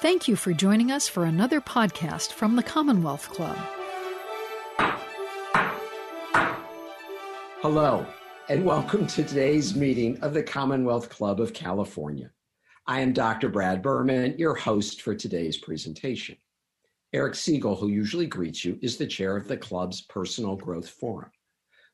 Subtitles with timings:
[0.00, 3.58] Thank you for joining us for another podcast from the Commonwealth Club.
[7.60, 8.06] Hello,
[8.48, 12.30] and welcome to today's meeting of the Commonwealth Club of California.
[12.86, 13.48] I am Dr.
[13.48, 16.36] Brad Berman, your host for today's presentation.
[17.12, 21.32] Eric Siegel, who usually greets you, is the chair of the club's Personal Growth Forum.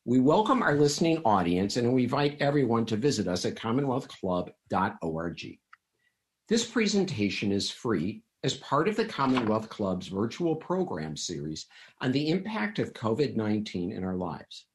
[0.05, 5.59] We welcome our listening audience and we invite everyone to visit us at commonwealthclub.org.
[6.47, 11.65] This presentation is free as part of the Commonwealth Club's virtual program series
[12.03, 14.67] on the impact of COVID 19 in our lives.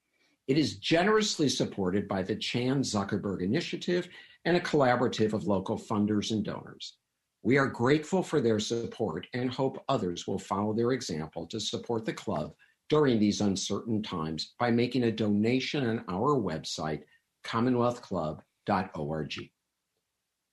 [0.48, 4.10] It is generously supported by the Chan Zuckerberg Initiative
[4.46, 6.98] and a collaborative of local funders and donors.
[7.44, 12.04] We are grateful for their support and hope others will follow their example to support
[12.04, 12.56] the club
[12.90, 17.04] during these uncertain times by making a donation on our website,
[17.44, 19.52] commonwealthclub.org.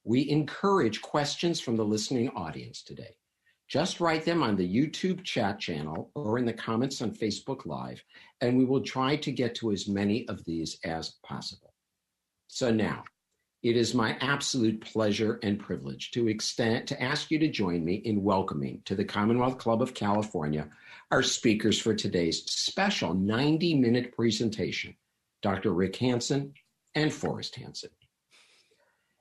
[0.09, 3.17] We encourage questions from the listening audience today.
[3.67, 8.01] Just write them on the YouTube chat channel or in the comments on Facebook Live,
[8.41, 11.75] and we will try to get to as many of these as possible.
[12.47, 13.03] So now,
[13.65, 17.95] it is my absolute pleasure and privilege to extend to ask you to join me
[17.95, 20.69] in welcoming to the Commonwealth Club of California
[21.11, 24.95] our speakers for today's special 90-minute presentation,
[25.43, 25.73] Dr.
[25.73, 26.55] Rick Hanson
[26.95, 27.91] and Forrest Hanson.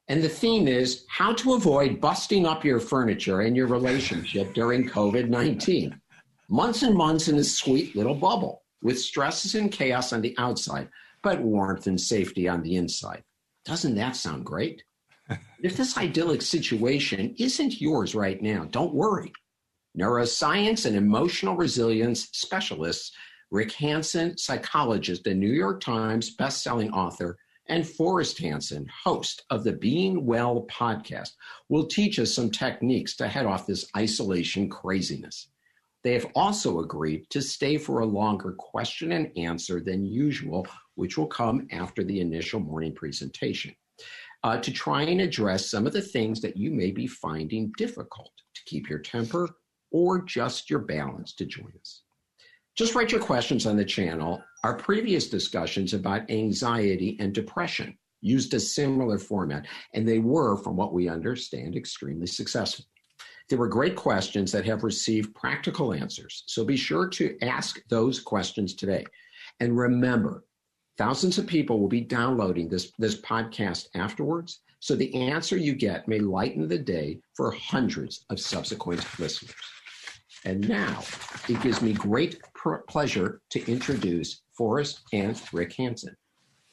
[0.07, 4.87] And the theme is how to avoid busting up your furniture and your relationship during
[4.87, 5.99] COVID 19.
[6.47, 10.89] Months and months in a sweet little bubble with stresses and chaos on the outside,
[11.23, 13.23] but warmth and safety on the inside.
[13.65, 14.83] Doesn't that sound great?
[15.63, 19.33] if this idyllic situation isn't yours right now, don't worry.
[19.97, 23.11] Neuroscience and emotional resilience specialists
[23.51, 27.37] Rick Hanson, psychologist and New York Times bestselling author,
[27.67, 31.31] and Forrest Hanson, host of the Being Well podcast,
[31.69, 35.47] will teach us some techniques to head off this isolation craziness.
[36.03, 41.17] They have also agreed to stay for a longer question and answer than usual, which
[41.17, 43.75] will come after the initial morning presentation,
[44.43, 48.31] uh, to try and address some of the things that you may be finding difficult
[48.53, 49.49] to keep your temper
[49.91, 52.03] or just your balance to join us.
[52.75, 54.43] Just write your questions on the channel.
[54.65, 60.75] Our previous discussions about anxiety and depression used a similar format, and they were, from
[60.75, 62.83] what we understand, extremely successful.
[63.47, 68.19] There were great questions that have received practical answers, so be sure to ask those
[68.19, 69.05] questions today.
[69.61, 70.43] And remember,
[70.97, 76.09] thousands of people will be downloading this, this podcast afterwards, so the answer you get
[76.09, 79.55] may lighten the day for hundreds of subsequent listeners.
[80.45, 81.03] And now
[81.49, 86.15] it gives me great pr- pleasure to introduce Forrest and Rick Hanson.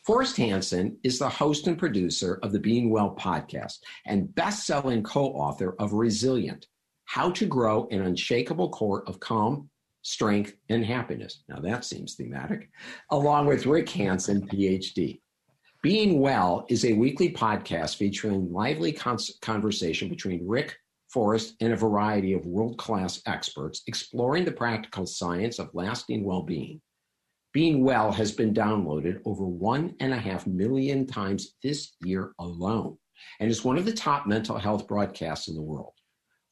[0.04, 5.74] Forrest Hanson is the host and producer of the Being Well podcast and best-selling co-author
[5.78, 6.66] of Resilient:
[7.06, 9.70] How to Grow an Unshakable Core of Calm,
[10.02, 11.44] Strength, and Happiness.
[11.48, 12.68] Now that seems thematic.
[13.10, 15.20] Along with Rick Hanson, PhD.
[15.82, 20.76] Being Well is a weekly podcast featuring lively conversation between Rick,
[21.12, 26.42] Forrest, and a variety of world class experts exploring the practical science of lasting well
[26.42, 26.80] being.
[27.52, 32.96] Being Well has been downloaded over one and a half million times this year alone
[33.40, 35.92] and is one of the top mental health broadcasts in the world.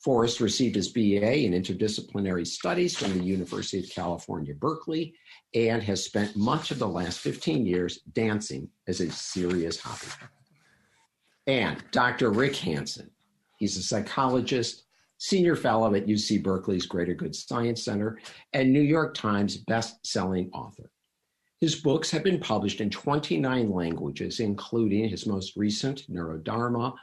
[0.05, 5.15] Forrest received his BA in interdisciplinary studies from the University of California, Berkeley,
[5.55, 10.11] and has spent much of the last 15 years dancing as a serious hobby.
[11.47, 12.31] And Dr.
[12.31, 13.11] Rick Hanson
[13.61, 14.85] He's a psychologist,
[15.19, 18.19] senior fellow at UC Berkeley's Greater Good Science Center,
[18.55, 20.91] and New York Times best-selling author.
[21.61, 26.95] His books have been published in 29 languages, including his most recent, Neurodharma,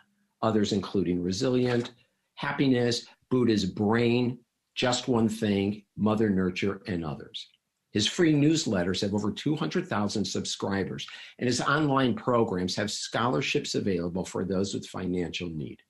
[0.41, 1.91] others including Resilient,
[2.33, 4.39] Happiness, Buddha's Brain,
[4.73, 7.49] Just One Thing, Mother Nurture, and others.
[7.91, 11.07] His free newsletters have over 200,000 subscribers,
[11.37, 15.83] and his online programs have scholarships available for those with financial need.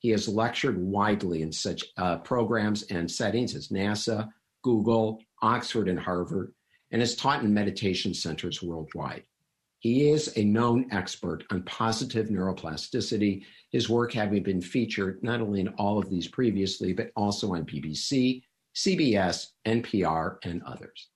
[0.00, 4.30] He has lectured widely in such uh, programs and settings as NASA,
[4.62, 6.54] Google, Oxford, and Harvard,
[6.90, 9.24] and has taught in meditation centers worldwide.
[9.80, 15.60] He is a known expert on positive neuroplasticity, his work having been featured not only
[15.60, 18.42] in all of these previously, but also on BBC,
[18.74, 21.09] CBS, NPR, and others.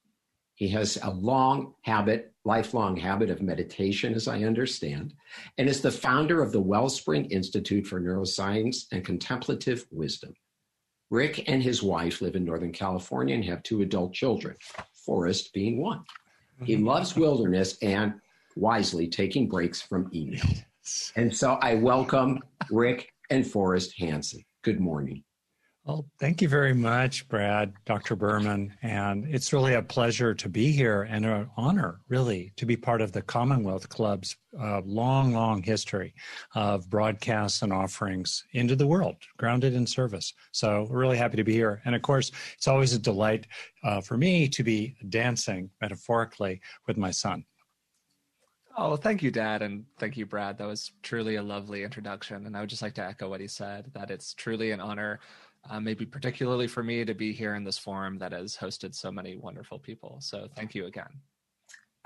[0.55, 5.15] He has a long habit, lifelong habit of meditation, as I understand,
[5.59, 10.35] and is the founder of the Wellspring Institute for Neuroscience and Contemplative Wisdom.
[11.11, 14.57] Rick and his wife live in Northern California and have two adult children,
[15.05, 16.05] Forrest being one.
[16.63, 16.87] He mm-hmm.
[16.87, 18.15] loves wilderness and
[18.57, 20.45] wisely taking breaks from email.
[21.17, 22.41] And so I welcome
[22.71, 24.45] Rick and Forrest Hanson.
[24.63, 25.25] Good morning.
[25.87, 28.17] Well, thank you very much, Brad, Dr.
[28.17, 28.73] Berman.
[28.81, 33.03] And it's really a pleasure to be here and an honor, really, to be part
[33.03, 36.15] of the Commonwealth Club's uh, long, long history
[36.55, 40.33] of broadcasts and offerings into the world, grounded in service.
[40.53, 41.83] So, really happy to be here.
[41.85, 43.47] And of course, it's always a delight
[43.83, 47.45] uh, for me to be dancing metaphorically with my son.
[48.77, 50.57] Oh, thank you, Dad, and thank you, Brad.
[50.59, 52.47] That was truly a lovely introduction.
[52.47, 55.21] And I would just like to echo what he said that it's truly an honor
[55.71, 59.11] uh, maybe particularly for me to be here in this forum that has hosted so
[59.11, 60.19] many wonderful people.
[60.21, 61.21] So thank you again.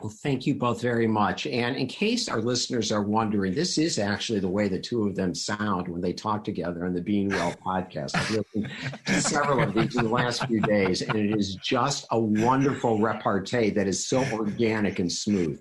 [0.00, 1.44] Well, thank you both very much.
[1.48, 5.16] And in case our listeners are wondering, this is actually the way the two of
[5.16, 8.14] them sound when they talk together on the Being Well podcast.
[8.14, 8.70] I've listened
[9.06, 13.00] to several of these in the last few days, and it is just a wonderful
[13.00, 15.60] repartee that is so organic and smooth.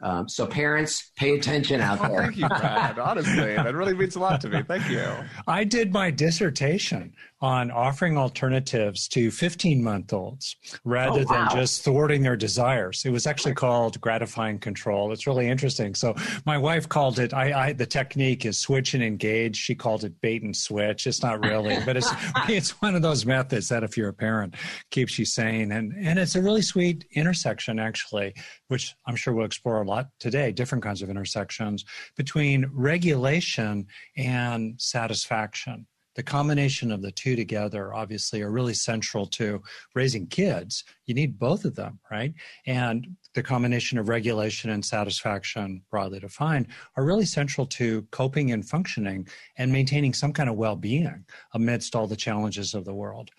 [0.00, 2.22] Um, so parents, pay attention out there.
[2.24, 2.98] Thank you, Brad.
[3.04, 4.62] Honestly, that really means a lot to me.
[4.62, 5.02] Thank you.
[5.46, 11.48] I did my dissertation on offering alternatives to 15 month olds rather oh, wow.
[11.48, 13.04] than just thwarting their desires.
[13.04, 15.12] It was actually called gratifying control.
[15.12, 15.94] It's really interesting.
[15.94, 16.14] So
[16.46, 19.56] my wife called it, I, I the technique is switch and engage.
[19.56, 21.06] She called it bait and switch.
[21.06, 22.10] It's not really, but it's,
[22.48, 24.54] it's one of those methods that if you're a parent
[24.90, 25.72] keeps you sane.
[25.72, 28.34] And, and it's a really sweet intersection actually,
[28.74, 31.84] which I'm sure we'll explore a lot today, different kinds of intersections
[32.16, 33.86] between regulation
[34.16, 35.86] and satisfaction.
[36.16, 39.62] The combination of the two together obviously are really central to
[39.94, 40.82] raising kids.
[41.06, 42.34] You need both of them right?
[42.66, 46.66] And the combination of regulation and satisfaction broadly defined
[46.96, 52.08] are really central to coping and functioning and maintaining some kind of well-being amidst all
[52.08, 53.30] the challenges of the world.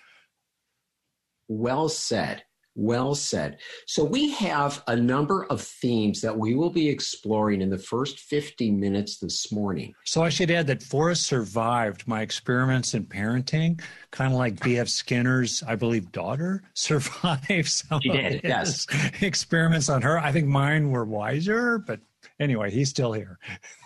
[1.49, 2.45] Well said
[2.75, 3.57] well said.
[3.87, 8.19] So, we have a number of themes that we will be exploring in the first
[8.19, 9.93] 50 minutes this morning.
[10.05, 13.81] So, I should add that Forrest survived my experiments in parenting,
[14.11, 14.87] kind of like B.F.
[14.87, 18.85] Skinner's, I believe, daughter survived some she did, yes.
[19.21, 20.19] experiments on her.
[20.19, 21.99] I think mine were wiser, but
[22.39, 23.39] anyway, he's still here.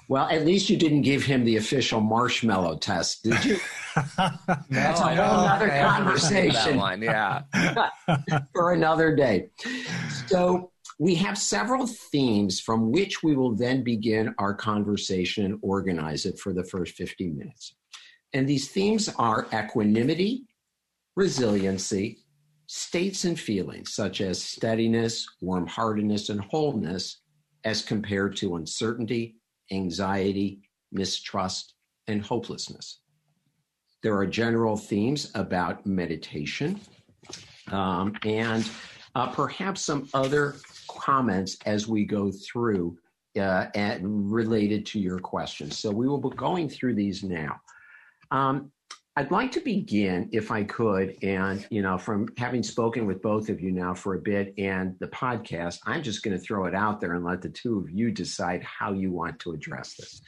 [0.10, 3.58] Well, at least you didn't give him the official marshmallow test, did you?
[3.96, 6.78] That's a whole other conversation.
[6.78, 7.44] One, yeah.
[8.54, 9.52] For another day.
[10.26, 16.26] So we have several themes from which we will then begin our conversation and organize
[16.26, 17.76] it for the first 50 minutes.
[18.34, 20.48] And these themes are equanimity,
[21.16, 22.18] resiliency,
[22.66, 27.22] states and feelings such as steadiness, warm heartedness, and wholeness
[27.64, 29.36] as compared to uncertainty,
[29.72, 30.62] anxiety,
[30.92, 31.74] mistrust,
[32.08, 33.00] and hopelessness.
[34.02, 36.80] There are general themes about meditation
[37.72, 38.70] um, and
[39.16, 40.56] uh, perhaps some other
[40.88, 42.98] comments as we go through
[43.40, 43.68] uh,
[44.02, 45.78] related to your questions.
[45.78, 47.60] So we will be going through these now.
[48.32, 48.72] Um,
[49.20, 53.50] I'd like to begin, if I could, and you know, from having spoken with both
[53.50, 56.74] of you now for a bit and the podcast, I'm just going to throw it
[56.74, 60.22] out there and let the two of you decide how you want to address this.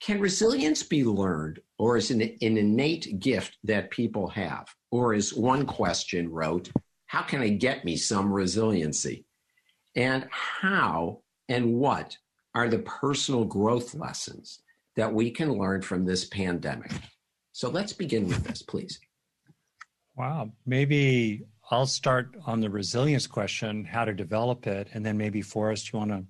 [0.00, 4.66] Can resilience be learned, or is it an innate gift that people have?
[4.90, 6.70] Or as one question wrote,
[7.08, 9.26] how can I get me some resiliency?
[9.94, 11.20] And how
[11.50, 12.16] and what
[12.54, 14.62] are the personal growth lessons
[14.96, 16.92] that we can learn from this pandemic?
[17.52, 18.98] So let's begin with this, please.
[20.16, 20.52] Wow.
[20.66, 25.92] Maybe I'll start on the resilience question, how to develop it, and then maybe Forrest,
[25.92, 26.24] you want to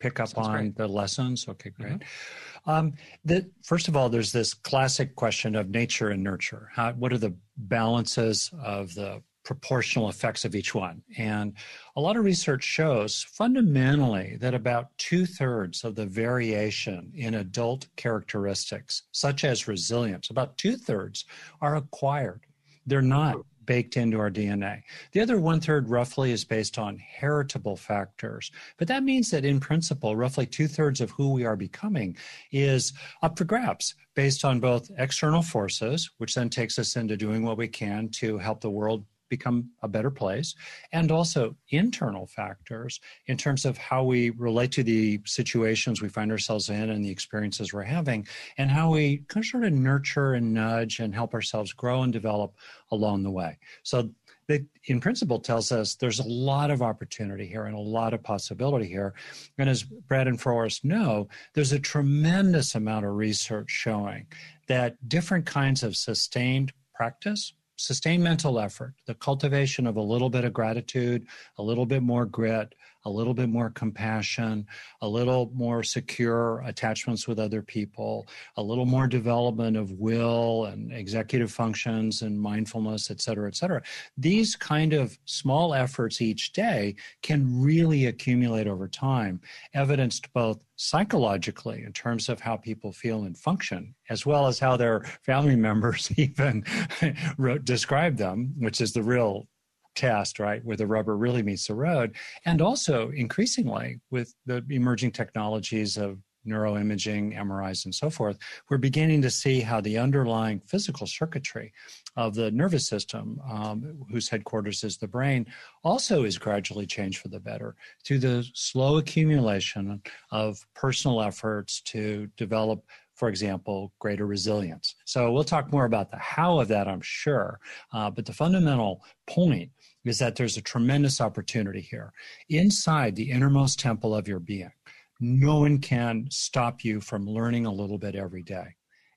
[0.00, 0.76] pick up Sounds on great.
[0.76, 1.46] the lessons?
[1.48, 1.92] Okay, great.
[1.92, 2.70] Mm-hmm.
[2.70, 2.92] Um,
[3.24, 6.70] the, first of all, there's this classic question of nature and nurture.
[6.72, 11.02] How, what are the balances of the proportional effects of each one.
[11.18, 11.54] And
[11.96, 17.88] a lot of research shows fundamentally that about two thirds of the variation in adult
[17.96, 21.24] characteristics, such as resilience, about two thirds
[21.60, 22.42] are acquired.
[22.86, 24.82] They're not baked into our DNA.
[25.12, 28.52] The other one third roughly is based on heritable factors.
[28.78, 32.16] But that means that in principle, roughly two thirds of who we are becoming
[32.52, 32.92] is
[33.22, 37.58] up for grabs based on both external forces, which then takes us into doing what
[37.58, 40.54] we can to help the world become a better place,
[40.92, 46.30] and also internal factors in terms of how we relate to the situations we find
[46.30, 48.26] ourselves in and the experiences we're having,
[48.58, 52.54] and how we of sort of nurture and nudge and help ourselves grow and develop
[52.90, 53.56] along the way.
[53.82, 54.10] So
[54.48, 58.20] that in principle tells us there's a lot of opportunity here and a lot of
[58.20, 59.14] possibility here.
[59.58, 64.26] And as Brad and Forrest know, there's a tremendous amount of research showing
[64.66, 70.44] that different kinds of sustained practice sustained mental effort, the cultivation of a little bit
[70.44, 74.66] of gratitude, a little bit more grit, a little bit more compassion,
[75.02, 80.92] a little more secure attachments with other people, a little more development of will and
[80.92, 83.82] executive functions and mindfulness, et cetera, et cetera.
[84.16, 89.40] These kind of small efforts each day can really accumulate over time,
[89.74, 94.76] evidenced both psychologically in terms of how people feel and function, as well as how
[94.76, 96.64] their family members even
[97.64, 99.46] describe them, which is the real
[99.94, 102.14] test, right, where the rubber really meets the road.
[102.44, 109.22] And also, increasingly, with the emerging technologies of neuroimaging, MRIs, and so forth, we're beginning
[109.22, 111.72] to see how the underlying physical circuitry
[112.16, 115.46] of the nervous system, um, whose headquarters is the brain,
[115.84, 122.28] also is gradually changed for the better through the slow accumulation of personal efforts to
[122.36, 122.84] develop
[123.20, 124.94] for example, greater resilience.
[125.04, 127.60] So we'll talk more about the how of that, I'm sure.
[127.92, 129.70] Uh, but the fundamental point
[130.06, 132.14] is that there's a tremendous opportunity here.
[132.48, 134.72] Inside the innermost temple of your being,
[135.20, 138.74] no one can stop you from learning a little bit every day.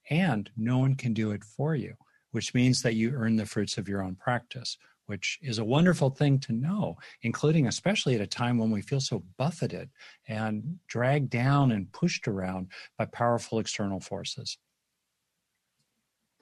[0.09, 1.93] And no one can do it for you,
[2.31, 6.09] which means that you earn the fruits of your own practice which is a wonderful
[6.09, 9.89] thing to know, including especially at a time when we feel so buffeted
[10.27, 12.67] and dragged down and pushed around
[12.97, 14.57] by powerful external forces.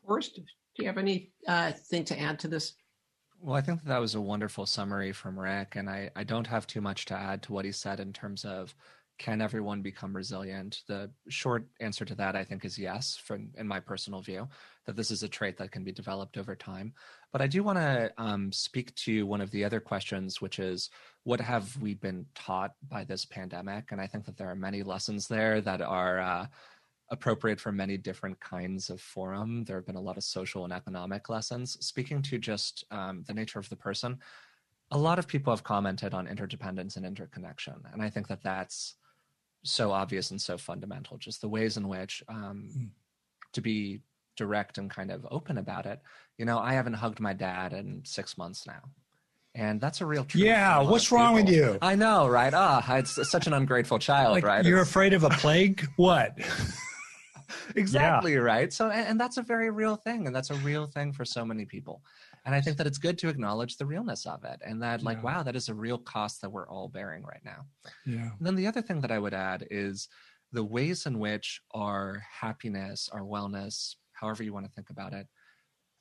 [0.06, 0.44] Forrest, do
[0.78, 1.72] you have anything uh,
[2.06, 2.74] to add to this?
[3.40, 6.48] Well, I think that, that was a wonderful summary from Rick, and I, I don't
[6.48, 8.76] have too much to add to what he said in terms of
[9.18, 10.82] can everyone become resilient?
[10.88, 14.48] The short answer to that, I think, is yes, from in my personal view,
[14.86, 16.94] that this is a trait that can be developed over time.
[17.32, 20.90] But I do want to um, speak to one of the other questions, which is
[21.24, 23.92] what have we been taught by this pandemic?
[23.92, 26.48] And I think that there are many lessons there that are uh,
[27.10, 29.64] appropriate for many different kinds of forum.
[29.66, 31.78] There have been a lot of social and economic lessons.
[31.86, 34.18] Speaking to just um, the nature of the person,
[34.92, 37.76] a lot of people have commented on interdependence and interconnection.
[37.94, 38.96] And I think that that's
[39.64, 42.90] so obvious and so fundamental just the ways in which um, mm.
[43.54, 44.02] to be
[44.36, 46.00] direct and kind of open about it
[46.38, 48.82] you know i haven't hugged my dad in six months now.
[49.54, 51.78] And that's a real truth yeah what's wrong with you?
[51.82, 52.54] I know right?
[52.54, 54.66] Ah it's such an ungrateful child like right?
[54.66, 54.90] you're it's...
[54.90, 55.86] afraid of a plague?
[55.98, 56.38] What?
[57.76, 58.40] Exactly yeah.
[58.40, 58.74] right?
[58.74, 61.46] So and, and that's a very real thing and that's a real thing for so
[61.46, 62.02] many people.
[62.46, 65.18] And i think that it's good to acknowledge the realness of it and that like
[65.18, 65.24] yeah.
[65.24, 67.66] wow that is a real cost that we're all bearing right now.
[68.06, 68.32] Yeah.
[68.38, 70.08] And then the other thing that i would add is
[70.54, 75.28] the ways in which our happiness our wellness however you want to think about it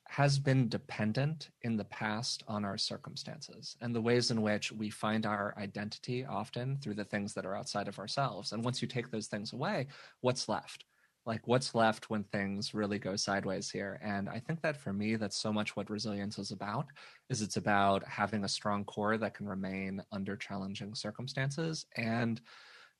[0.07, 4.89] has been dependent in the past on our circumstances and the ways in which we
[4.89, 8.51] find our identity often through the things that are outside of ourselves.
[8.51, 9.87] And once you take those things away,
[10.19, 10.83] what's left?
[11.25, 15.15] like what's left when things really go sideways here and i think that for me
[15.15, 16.87] that's so much what resilience is about
[17.29, 22.41] is it's about having a strong core that can remain under challenging circumstances and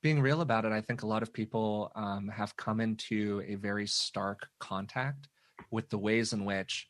[0.01, 3.55] being real about it i think a lot of people um, have come into a
[3.55, 5.27] very stark contact
[5.71, 6.87] with the ways in which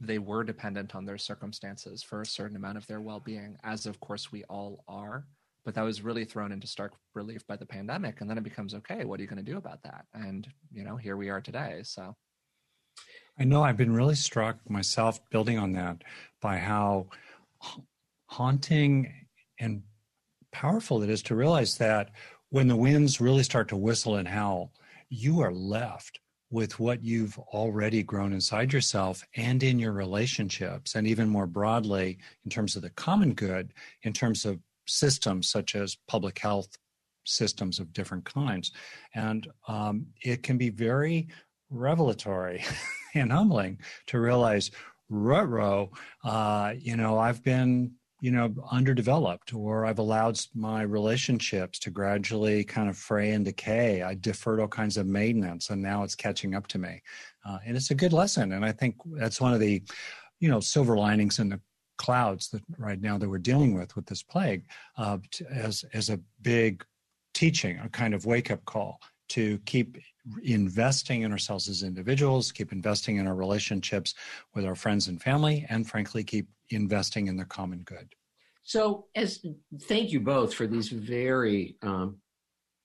[0.00, 3.98] they were dependent on their circumstances for a certain amount of their well-being as of
[4.00, 5.26] course we all are.
[5.64, 8.74] But that was really thrown into stark relief by the pandemic and then it becomes
[8.74, 10.06] okay what are you going to do about that?
[10.14, 12.14] And you know here we are today so.
[13.38, 16.02] I know i've been really struck myself building on that
[16.40, 17.06] by how
[18.26, 19.12] haunting
[19.60, 19.82] and
[20.58, 22.10] powerful it is to realize that
[22.50, 24.72] when the winds really start to whistle and howl
[25.08, 26.18] you are left
[26.50, 32.18] with what you've already grown inside yourself and in your relationships, and even more broadly
[32.44, 33.72] in terms of the common good,
[34.02, 36.76] in terms of systems such as public health
[37.24, 38.72] systems of different kinds.
[39.14, 41.28] And um, it can be very
[41.70, 42.64] revelatory
[43.14, 44.72] and humbling to realize,
[45.08, 45.90] row,
[46.24, 52.64] uh, you know, I've been, you know, underdeveloped or I've allowed my relationships to gradually
[52.64, 54.02] kind of fray and decay.
[54.02, 57.00] I deferred all kinds of maintenance and now it's catching up to me.
[57.48, 58.52] Uh, and it's a good lesson.
[58.52, 59.82] And I think that's one of the,
[60.40, 61.60] you know, silver linings in the
[61.96, 64.64] clouds that right now that we're dealing with with this plague
[64.96, 66.84] uh, to, as as a big
[67.34, 69.98] teaching, a kind of wake up call to keep
[70.42, 74.14] investing in ourselves as individuals, keep investing in our relationships
[74.54, 78.14] with our friends and family, and frankly, keep investing in the common good.
[78.62, 79.44] So, as
[79.82, 82.18] thank you both for these very um,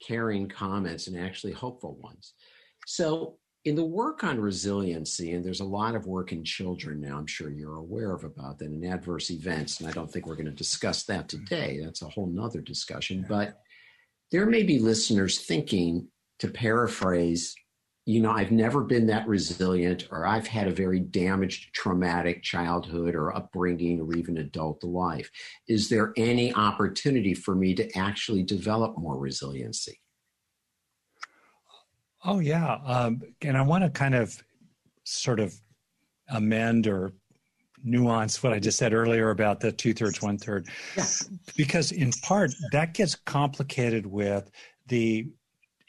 [0.05, 2.33] caring comments and actually hopeful ones.
[2.87, 7.17] So, in the work on resiliency, and there's a lot of work in children now,
[7.17, 10.35] I'm sure you're aware of about that, in adverse events, and I don't think we're
[10.35, 11.79] going to discuss that today.
[11.83, 13.25] That's a whole nother discussion.
[13.27, 13.59] But
[14.31, 16.07] there may be listeners thinking,
[16.39, 17.55] to paraphrase
[18.05, 23.15] you know, I've never been that resilient, or I've had a very damaged, traumatic childhood
[23.15, 25.31] or upbringing, or even adult life.
[25.67, 30.01] Is there any opportunity for me to actually develop more resiliency?
[32.25, 32.75] Oh, yeah.
[32.85, 34.41] Um, and I want to kind of
[35.05, 35.53] sort of
[36.29, 37.13] amend or
[37.83, 40.67] nuance what I just said earlier about the two thirds, one third.
[40.97, 41.05] Yeah.
[41.55, 44.49] Because in part, that gets complicated with
[44.87, 45.27] the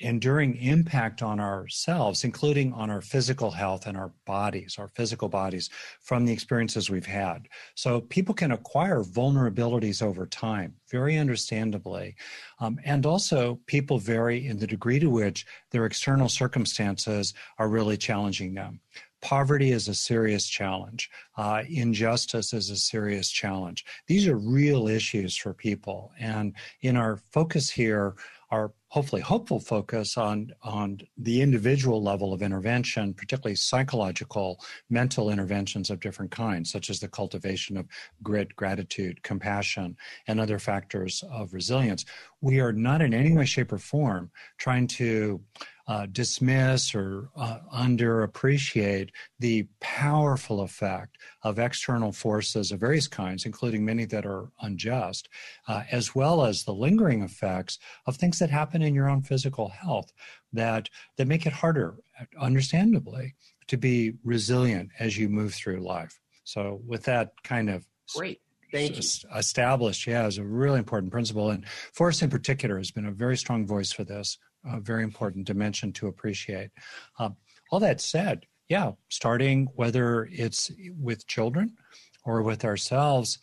[0.00, 5.70] enduring impact on ourselves, including on our physical health and our bodies, our physical bodies,
[6.00, 7.48] from the experiences we've had.
[7.74, 12.16] So people can acquire vulnerabilities over time, very understandably.
[12.58, 17.96] Um, and also, people vary in the degree to which their external circumstances are really
[17.96, 18.80] challenging them.
[19.20, 21.08] Poverty is a serious challenge.
[21.38, 23.86] Uh, injustice is a serious challenge.
[24.06, 26.12] These are real issues for people.
[26.18, 28.16] And in our focus here,
[28.50, 34.56] our hopefully hopeful focus on on the individual level of intervention, particularly psychological,
[34.88, 37.88] mental interventions of different kinds, such as the cultivation of
[38.22, 39.96] grit, gratitude, compassion,
[40.28, 42.04] and other factors of resilience.
[42.40, 45.40] We are not in any way, shape, or form trying to
[45.86, 53.84] uh, dismiss or uh, underappreciate the powerful effect of external forces of various kinds, including
[53.84, 55.28] many that are unjust,
[55.68, 59.68] uh, as well as the lingering effects of things that happen in your own physical
[59.68, 60.12] health
[60.52, 61.96] that that make it harder,
[62.38, 63.34] understandably,
[63.66, 66.20] to be resilient as you move through life.
[66.44, 68.40] So, with that kind of great.
[68.72, 69.02] Thank you.
[69.36, 71.50] Established, yeah, is a really important principle.
[71.50, 75.46] And Forrest, in particular, has been a very strong voice for this a very important
[75.46, 76.70] dimension to appreciate.
[77.18, 77.36] Um,
[77.70, 81.76] all that said, yeah, starting whether it's with children
[82.24, 83.38] or with ourselves,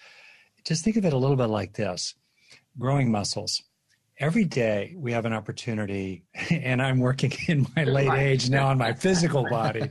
[0.65, 2.15] just think of it a little bit like this
[2.79, 3.61] growing muscles
[4.21, 8.19] every day we have an opportunity and i'm working in my late right.
[8.19, 9.81] age now on my physical body.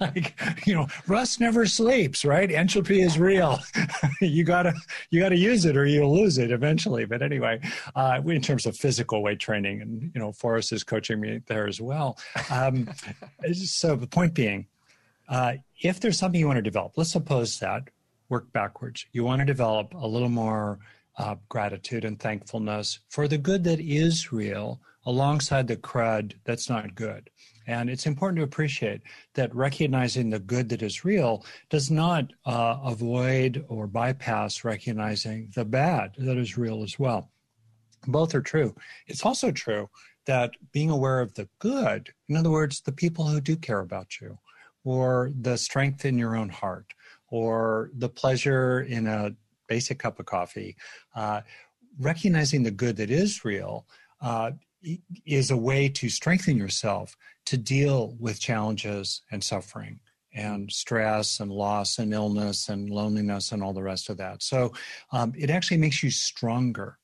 [0.00, 2.50] Like you know rust never sleeps right?
[2.50, 3.58] Entropy is real.
[4.20, 4.74] You gotta
[5.10, 7.06] you gotta use it or you'll lose it eventually.
[7.06, 7.60] But anyway
[7.94, 11.66] uh, in terms of physical weight training and you know forrest is coaching me there
[11.66, 12.18] as well.
[12.50, 12.90] Um,
[13.52, 14.66] so the point being
[15.28, 17.88] uh, if there's something you want to develop let's suppose that
[18.28, 19.06] work backwards.
[19.12, 20.78] You want to develop a little more
[21.20, 26.94] uh, gratitude and thankfulness for the good that is real alongside the crud that's not
[26.94, 27.28] good.
[27.66, 29.02] And it's important to appreciate
[29.34, 35.64] that recognizing the good that is real does not uh, avoid or bypass recognizing the
[35.64, 37.30] bad that is real as well.
[38.06, 38.74] Both are true.
[39.06, 39.90] It's also true
[40.24, 44.20] that being aware of the good, in other words, the people who do care about
[44.20, 44.38] you,
[44.84, 46.94] or the strength in your own heart,
[47.28, 49.34] or the pleasure in a
[49.70, 50.76] basic cup of coffee,
[51.14, 51.40] uh,
[51.98, 53.86] recognizing the good that is real
[54.20, 54.50] uh,
[55.24, 60.00] is a way to strengthen yourself to deal with challenges and suffering
[60.34, 64.42] and stress and loss and illness and loneliness and all the rest of that.
[64.42, 64.72] So
[65.12, 66.98] um, it actually makes you stronger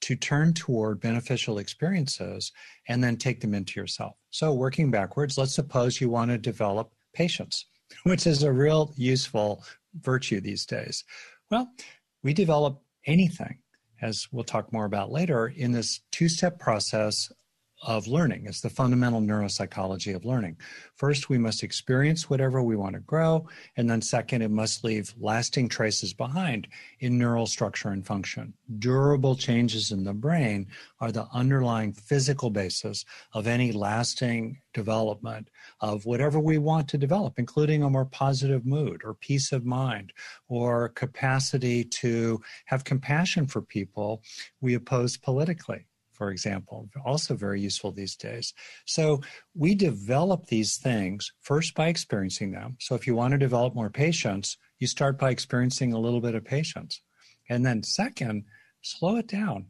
[0.00, 2.52] to turn toward beneficial experiences
[2.88, 4.14] and then take them into yourself.
[4.30, 7.66] So, working backwards, let's suppose you want to develop patience,
[8.04, 9.64] which is a real useful
[10.00, 11.04] virtue these days.
[11.50, 11.70] Well,
[12.22, 13.58] we develop anything,
[14.02, 17.30] as we'll talk more about later, in this two step process
[17.82, 18.46] of learning.
[18.46, 20.56] It's the fundamental neuropsychology of learning.
[20.96, 23.46] First, we must experience whatever we want to grow.
[23.76, 26.66] And then, second, it must leave lasting traces behind
[27.00, 28.54] in neural structure and function.
[28.78, 30.66] Durable changes in the brain
[31.00, 35.48] are the underlying physical basis of any lasting development
[35.80, 40.12] of whatever we want to develop, including a more positive mood or peace of mind
[40.48, 44.22] or capacity to have compassion for people
[44.60, 45.86] we oppose politically
[46.18, 48.52] for example, also very useful these days.
[48.84, 49.22] So
[49.54, 52.76] we develop these things first by experiencing them.
[52.80, 56.34] So if you want to develop more patience, you start by experiencing a little bit
[56.34, 57.00] of patience.
[57.48, 58.44] And then, second,
[58.82, 59.66] slow it down.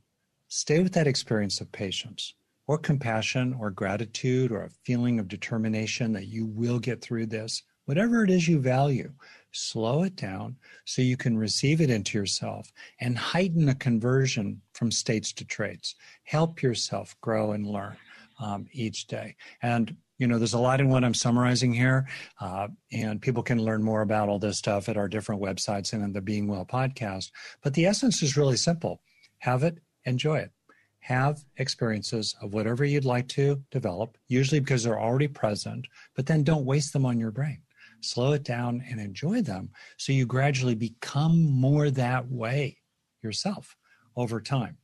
[0.48, 2.34] Stay with that experience of patience
[2.66, 7.62] or compassion or gratitude or a feeling of determination that you will get through this.
[7.88, 9.10] Whatever it is you value,
[9.50, 12.70] slow it down so you can receive it into yourself
[13.00, 15.94] and heighten a conversion from states to traits.
[16.24, 17.96] Help yourself grow and learn
[18.40, 19.36] um, each day.
[19.62, 22.06] And you know, there's a lot in what I'm summarizing here,
[22.42, 26.04] uh, and people can learn more about all this stuff at our different websites and
[26.04, 27.30] in the Being Well podcast.
[27.62, 29.00] But the essence is really simple
[29.38, 30.50] have it, enjoy it.
[30.98, 36.42] Have experiences of whatever you'd like to develop, usually because they're already present, but then
[36.42, 37.62] don't waste them on your brain
[38.00, 42.78] slow it down and enjoy them so you gradually become more that way
[43.22, 43.76] yourself
[44.16, 44.76] over time.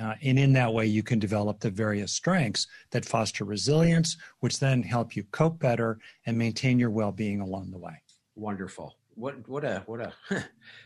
[0.00, 4.58] Uh, and in that way, you can develop the various strengths that foster resilience, which
[4.60, 8.00] then help you cope better and maintain your well being along the way.
[8.34, 8.96] Wonderful.
[9.14, 10.12] What, what a, what a,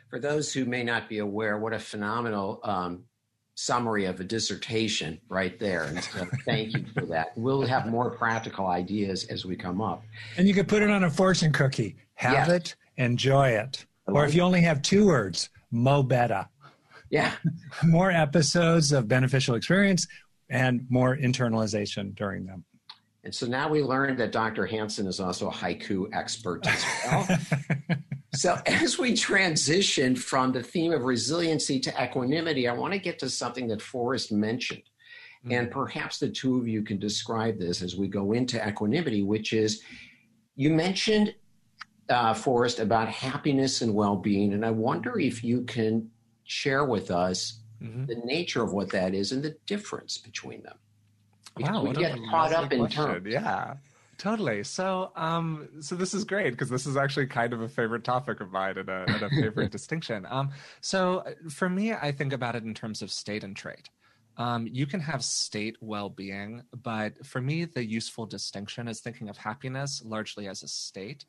[0.09, 3.05] for those who may not be aware, what a phenomenal um,
[3.55, 5.85] summary of a dissertation right there.
[5.85, 7.37] And so thank you for that.
[7.37, 10.03] We'll have more practical ideas as we come up.
[10.37, 11.97] And you could put it on a fortune cookie.
[12.15, 13.85] Have it, enjoy it.
[14.07, 16.49] Or if you only have two words, mo better.
[17.11, 17.33] Yeah.
[17.85, 20.07] more episodes of beneficial experience
[20.49, 22.65] and more internalization during them.
[23.25, 24.67] And so now we learned that Dr.
[24.67, 27.39] Hanson is also a haiku expert as well.
[28.35, 33.21] so as we transition from the theme of resiliency to equanimity, I want to get
[33.21, 34.83] to something that Forrest mentioned.
[35.45, 35.53] Mm-hmm.
[35.53, 39.53] And perhaps the two of you can describe this as we go into equanimity, which
[39.53, 39.83] is
[40.57, 41.35] you mentioned,
[42.09, 44.53] uh, Forrest, about happiness and well being.
[44.53, 46.11] And I wonder if you can
[46.45, 48.07] share with us mm-hmm.
[48.07, 50.77] the nature of what that is and the difference between them.
[51.57, 53.27] Because wow, we get caught up in terms.
[53.29, 53.75] Yeah.
[54.19, 54.63] Totally.
[54.63, 58.41] So, um, so this is great because this is actually kind of a favorite topic
[58.41, 60.27] of mine and a, and a favorite distinction.
[60.31, 63.91] Um, so, uh, for me, I think about it in terms of state and trait.
[64.37, 69.37] Um, you can have state well-being, but for me, the useful distinction is thinking of
[69.37, 71.25] happiness largely as a state.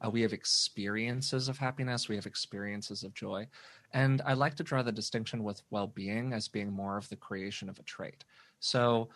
[0.00, 3.46] Uh, we have experiences of happiness, we have experiences of joy,
[3.92, 7.68] and I like to draw the distinction with well-being as being more of the creation
[7.68, 8.24] of a trait.
[8.60, 9.08] So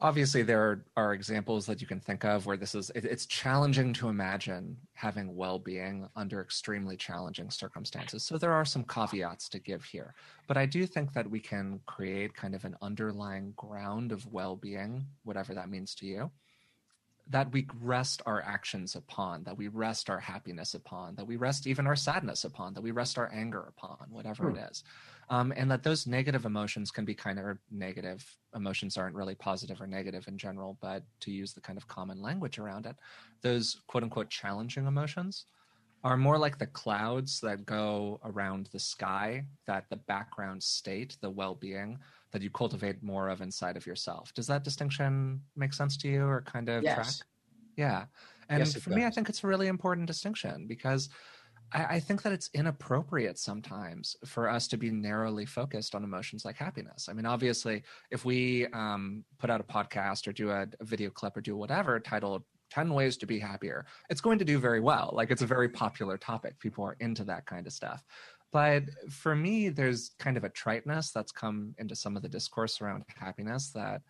[0.00, 3.92] obviously there are, examples that you can think of where this is it, it's challenging
[3.92, 9.84] to imagine having well-being under extremely challenging circumstances so there are some caveats to give
[9.84, 10.14] here
[10.46, 15.04] but i do think that we can create kind of an underlying ground of well-being
[15.24, 16.30] whatever that means to you
[17.30, 21.66] that we rest our actions upon, that we rest our happiness upon, that we rest
[21.66, 24.56] even our sadness upon, that we rest our anger upon, whatever hmm.
[24.56, 24.82] it is.
[25.30, 28.26] Um, and that those negative emotions can be kind of negative.
[28.54, 32.20] Emotions aren't really positive or negative in general, but to use the kind of common
[32.20, 32.96] language around it,
[33.40, 35.44] those quote unquote challenging emotions
[36.02, 41.30] are more like the clouds that go around the sky, that the background state, the
[41.30, 41.98] well being,
[42.32, 44.32] that you cultivate more of inside of yourself.
[44.34, 46.94] Does that distinction make sense to you or kind of yes.
[46.94, 47.28] track?
[47.76, 48.04] Yeah.
[48.48, 48.96] And yes, for does.
[48.96, 51.08] me, I think it's a really important distinction because
[51.72, 56.44] I, I, think that it's inappropriate sometimes for us to be narrowly focused on emotions
[56.44, 57.08] like happiness.
[57.08, 61.10] I mean, obviously, if we um, put out a podcast or do a, a video
[61.10, 64.80] clip or do whatever titled 10 ways to be happier, it's going to do very
[64.80, 65.10] well.
[65.12, 66.58] Like, it's a very popular topic.
[66.58, 68.04] People are into that kind of stuff.
[68.52, 72.80] But for me, there's kind of a triteness that's come into some of the discourse
[72.80, 74.02] around happiness that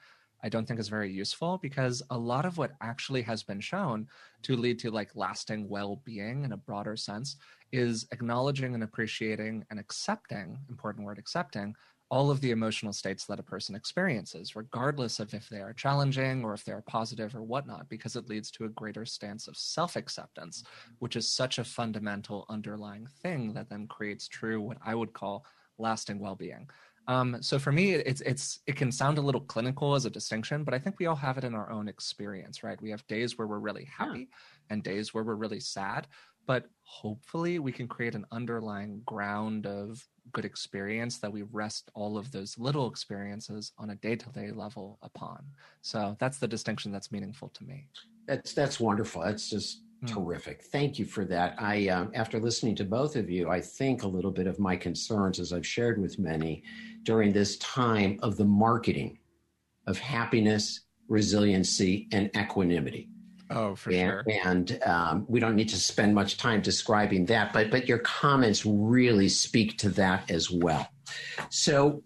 [0.42, 4.08] I don't think is very useful because a lot of what actually has been shown
[4.42, 7.36] to lead to like lasting well-being in a broader sense
[7.72, 11.74] is acknowledging and appreciating and accepting, important word accepting,
[12.10, 16.44] all of the emotional states that a person experiences, regardless of if they are challenging
[16.44, 19.56] or if they are positive or whatnot, because it leads to a greater stance of
[19.56, 20.64] self acceptance,
[20.98, 25.44] which is such a fundamental underlying thing that then creates true, what I would call
[25.78, 26.68] lasting well being.
[27.10, 30.62] Um, so for me, it's it's it can sound a little clinical as a distinction,
[30.62, 32.80] but I think we all have it in our own experience, right?
[32.80, 34.28] We have days where we're really happy
[34.70, 36.06] and days where we're really sad,
[36.46, 42.16] but hopefully we can create an underlying ground of good experience that we rest all
[42.16, 45.42] of those little experiences on a day-to-day level upon
[45.80, 47.88] so that's the distinction that's meaningful to me
[48.28, 49.82] that's that's wonderful that's just.
[50.06, 54.02] Terrific thank you for that i um, after listening to both of you i think
[54.02, 56.62] a little bit of my concerns as i've shared with many
[57.02, 59.18] during this time of the marketing
[59.86, 63.10] of happiness resiliency and equanimity
[63.50, 64.24] Oh, for and, sure.
[64.44, 68.64] And um, we don't need to spend much time describing that, but but your comments
[68.64, 70.88] really speak to that as well.
[71.50, 72.04] So,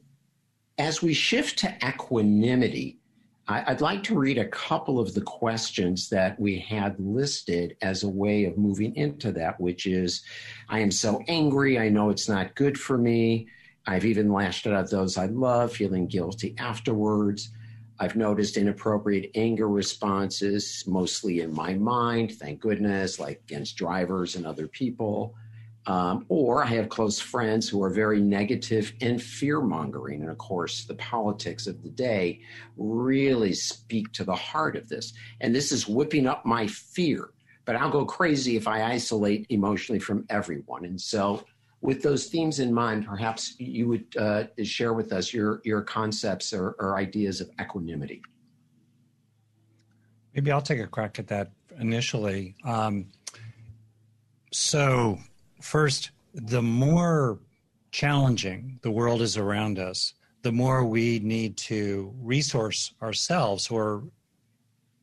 [0.78, 2.98] as we shift to equanimity,
[3.46, 8.02] I, I'd like to read a couple of the questions that we had listed as
[8.02, 10.22] a way of moving into that, which is,
[10.68, 11.78] I am so angry.
[11.78, 13.48] I know it's not good for me.
[13.86, 17.50] I've even lashed out at those I love, feeling guilty afterwards.
[18.00, 24.46] I've noticed inappropriate anger responses, mostly in my mind, thank goodness, like against drivers and
[24.46, 25.34] other people.
[25.86, 30.22] Um, or I have close friends who are very negative and fear mongering.
[30.22, 32.40] And of course, the politics of the day
[32.78, 35.12] really speak to the heart of this.
[35.42, 37.30] And this is whipping up my fear.
[37.66, 40.86] But I'll go crazy if I isolate emotionally from everyone.
[40.86, 41.44] And so
[41.84, 46.54] with those themes in mind, perhaps you would uh, share with us your your concepts
[46.54, 48.22] or, or, ideas of equanimity.
[50.34, 52.56] Maybe I'll take a crack at that initially.
[52.64, 53.08] Um,
[54.50, 55.18] so,
[55.64, 57.38] first, the more
[57.90, 64.04] challenging the world is around us, the more we need to resource ourselves or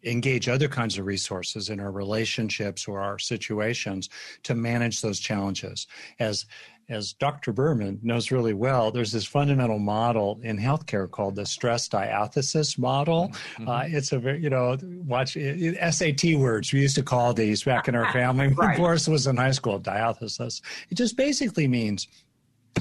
[0.04, 4.10] engage other kinds of resources in our relationships or our situations
[4.44, 5.88] to manage those challenges.
[6.20, 6.46] As
[6.92, 7.54] as Dr.
[7.54, 13.30] Berman knows really well, there's this fundamental model in healthcare called the stress diathesis model.
[13.30, 13.68] Mm-hmm.
[13.68, 16.74] Uh, it's a very, you know, watch it, SAT words.
[16.74, 18.58] We used to call these back in our family right.
[18.58, 20.62] when Forrest was in high school, diathesis.
[20.90, 22.08] It just basically means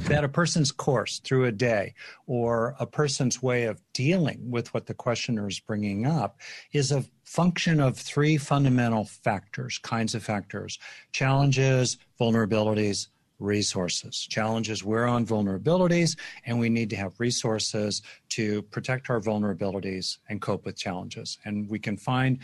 [0.08, 1.94] that a person's course through a day
[2.26, 6.38] or a person's way of dealing with what the questioner is bringing up
[6.72, 10.78] is a function of three fundamental factors, kinds of factors
[11.12, 13.08] challenges, vulnerabilities,
[13.40, 14.26] resources.
[14.28, 20.40] Challenges, we're on vulnerabilities, and we need to have resources to protect our vulnerabilities and
[20.40, 21.38] cope with challenges.
[21.44, 22.38] And we can find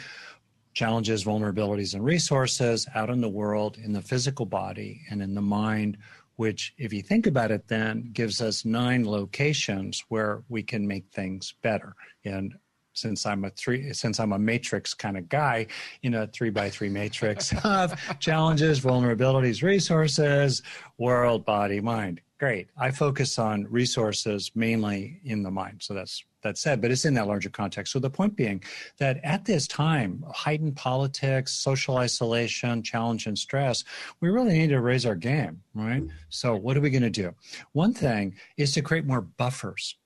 [0.74, 5.42] challenges, vulnerabilities, and resources out in the world, in the physical body, and in the
[5.42, 5.98] mind
[6.37, 11.06] which, if you think about it, then gives us nine locations where we can make
[11.11, 11.94] things better.
[12.24, 12.54] And
[12.96, 15.66] since I'm a three, since I'm a matrix kind of guy,
[16.02, 20.62] in a three by three matrix of challenges, vulnerabilities, resources,
[20.98, 22.20] world, body, mind.
[22.38, 22.68] Great.
[22.76, 25.78] I focus on resources mainly in the mind.
[25.80, 27.92] So that's that said, but it's in that larger context.
[27.92, 28.62] So the point being
[28.98, 33.82] that at this time, heightened politics, social isolation, challenge, and stress,
[34.20, 36.04] we really need to raise our game, right?
[36.28, 37.35] So what are we going to do?
[37.72, 39.96] One thing is to create more buffers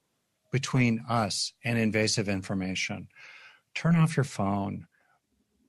[0.50, 3.08] between us and invasive information.
[3.74, 4.86] Turn off your phone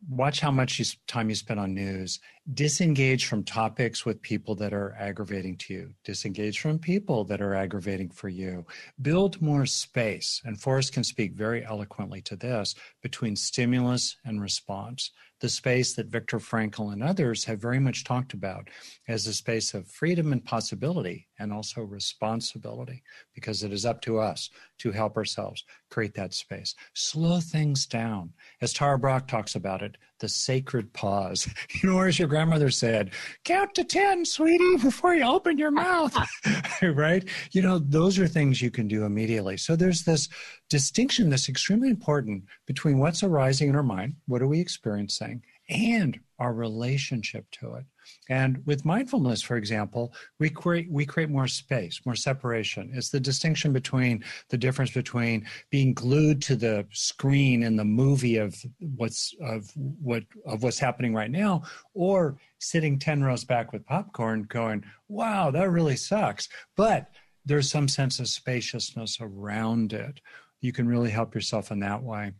[0.10, 2.20] watch how much you, time you spend on news
[2.54, 7.54] disengage from topics with people that are aggravating to you disengage from people that are
[7.54, 8.66] aggravating for you
[9.02, 15.12] build more space and forrest can speak very eloquently to this between stimulus and response
[15.42, 18.70] the space that Viktor Frankl and others have very much talked about
[19.08, 23.02] as a space of freedom and possibility and also responsibility,
[23.34, 26.76] because it is up to us to help ourselves create that space.
[26.94, 28.32] Slow things down.
[28.62, 31.50] As Tara Brach talks about it, the sacred pause.
[31.82, 33.12] You know, as your grandmother said,
[33.44, 36.16] count to 10, sweetie, before you open your mouth,
[36.82, 37.28] right?
[37.52, 39.58] You know, those are things you can do immediately.
[39.58, 40.30] So there's this
[40.70, 46.20] distinction that's extremely important between what's arising in our mind, what are we experiencing, and
[46.38, 47.86] our relationship to it.
[48.30, 52.92] And with mindfulness, for example, we create we create more space, more separation.
[52.94, 58.38] It's the distinction between the difference between being glued to the screen in the movie
[58.38, 58.56] of
[58.96, 64.44] what's of what of what's happening right now, or sitting ten rows back with popcorn,
[64.44, 67.12] going, "Wow, that really sucks," but
[67.46, 70.22] there's some sense of spaciousness around it
[70.62, 72.34] you can really help yourself in that way.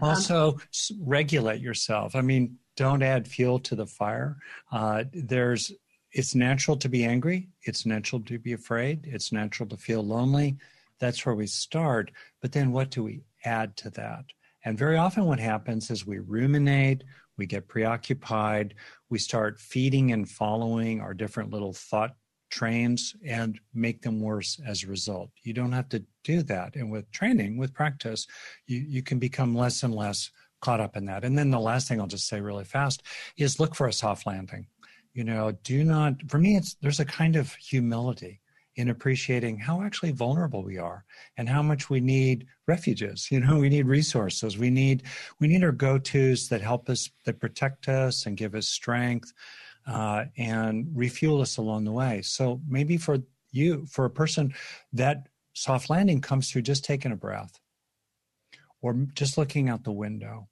[0.00, 0.60] Um, also, um,
[1.00, 2.14] regulate yourself.
[2.14, 4.36] I mean, don't add fuel to the fire.
[4.72, 5.72] Uh, there's
[6.12, 7.48] it's natural to be angry.
[7.62, 9.00] It's natural to be afraid.
[9.04, 10.56] It's natural to feel lonely.
[11.00, 12.12] That's where we start.
[12.40, 14.24] But then what do we add to that?
[14.64, 17.04] And very often what happens is we ruminate,
[17.36, 18.74] we get preoccupied,
[19.10, 22.16] we start feeding and following our different little thought
[22.54, 25.28] trains and make them worse as a result.
[25.42, 26.76] You don't have to do that.
[26.76, 28.28] And with training, with practice,
[28.68, 31.24] you, you can become less and less caught up in that.
[31.24, 33.02] And then the last thing I'll just say really fast
[33.36, 34.68] is look for a soft landing.
[35.14, 38.40] You know, do not, for me, it's there's a kind of humility
[38.76, 41.04] in appreciating how actually vulnerable we are
[41.36, 45.04] and how much we need refuges you know we need resources we need
[45.38, 49.32] we need our go-to's that help us that protect us and give us strength
[49.86, 52.22] uh, and refuel us along the way.
[52.22, 53.18] So maybe for
[53.52, 54.54] you, for a person,
[54.92, 57.60] that soft landing comes through just taking a breath,
[58.82, 60.48] or just looking out the window,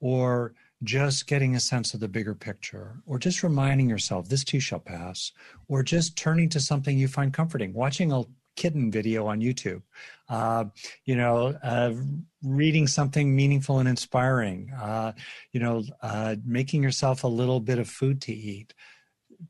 [0.00, 4.60] or just getting a sense of the bigger picture, or just reminding yourself this too
[4.60, 5.32] shall pass,
[5.68, 8.24] or just turning to something you find comforting, watching a
[8.56, 9.82] kitten video on YouTube,
[10.28, 10.64] uh,
[11.04, 11.92] you know, uh,
[12.42, 15.12] reading something meaningful and inspiring, uh,
[15.52, 18.74] you know, uh, making yourself a little bit of food to eat,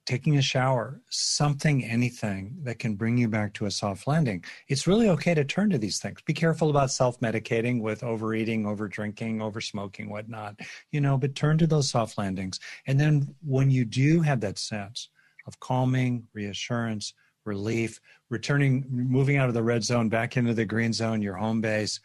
[0.06, 4.44] taking a shower, something, anything that can bring you back to a soft landing.
[4.68, 6.20] It's really okay to turn to these things.
[6.22, 11.34] Be careful about self medicating with overeating, over drinking, over smoking, whatnot, you know, but
[11.34, 12.58] turn to those soft landings.
[12.86, 15.08] And then when you do have that sense
[15.46, 17.12] of calming, reassurance,
[17.44, 21.60] relief, returning, moving out of the red zone back into the green zone, your home
[21.60, 22.00] base.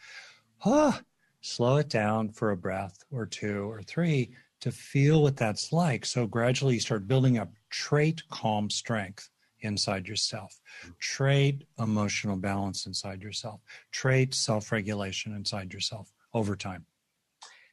[0.64, 1.00] Ah,
[1.40, 6.04] slow it down for a breath or two or three to feel what that's like.
[6.04, 10.58] So gradually you start building up trait calm strength inside yourself,
[10.98, 16.84] trait emotional balance inside yourself, trait self regulation inside yourself over time.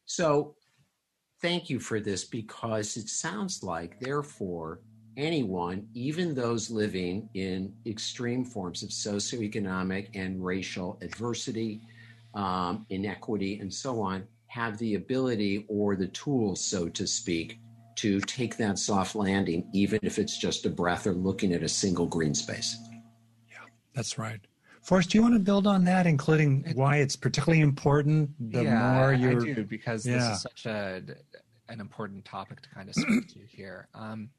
[0.06, 0.56] So
[1.42, 4.82] thank you for this because it sounds like, therefore,
[5.18, 11.82] anyone, even those living in extreme forms of socioeconomic and racial adversity,
[12.36, 17.60] um, inequity, and so on, have the ability or the tools, so to speak,
[17.96, 21.70] to take that soft landing, even if it's just a breath or looking at a
[21.70, 22.78] single green space.
[23.50, 23.58] Yeah,
[23.94, 24.40] that's right.
[24.84, 28.30] Forrest, do you want to build on that, including why it's particularly important?
[28.52, 30.20] The yeah, more you're, I do because yeah.
[30.20, 31.02] this is such a
[31.70, 33.90] an important topic to kind of speak to here.
[33.94, 34.30] Um,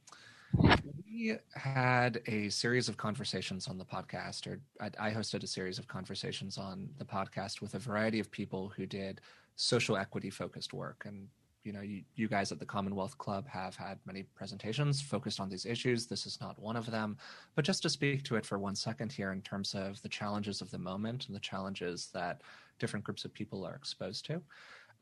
[0.53, 5.79] we had a series of conversations on the podcast, or I, I hosted a series
[5.79, 9.21] of conversations on the podcast with a variety of people who did
[9.57, 11.29] social equity focused work, and
[11.65, 15.49] you know you, you guys at the commonwealth club have had many presentations focused on
[15.49, 16.07] these issues.
[16.07, 17.17] This is not one of them.
[17.55, 20.61] But just to speak to it for one second here in terms of the challenges
[20.61, 22.43] of the moment and the challenges that
[22.79, 24.41] different groups of people are exposed to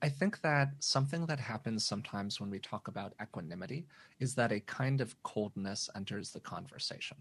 [0.02, 3.87] I think that something that happens sometimes when we talk about equanimity
[4.20, 7.16] is that a kind of coldness enters the conversation.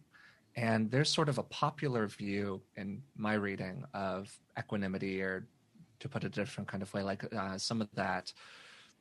[0.58, 5.48] And there's sort of a popular view in my reading of equanimity, or
[6.00, 8.32] to put it a different kind of way, like uh, some of that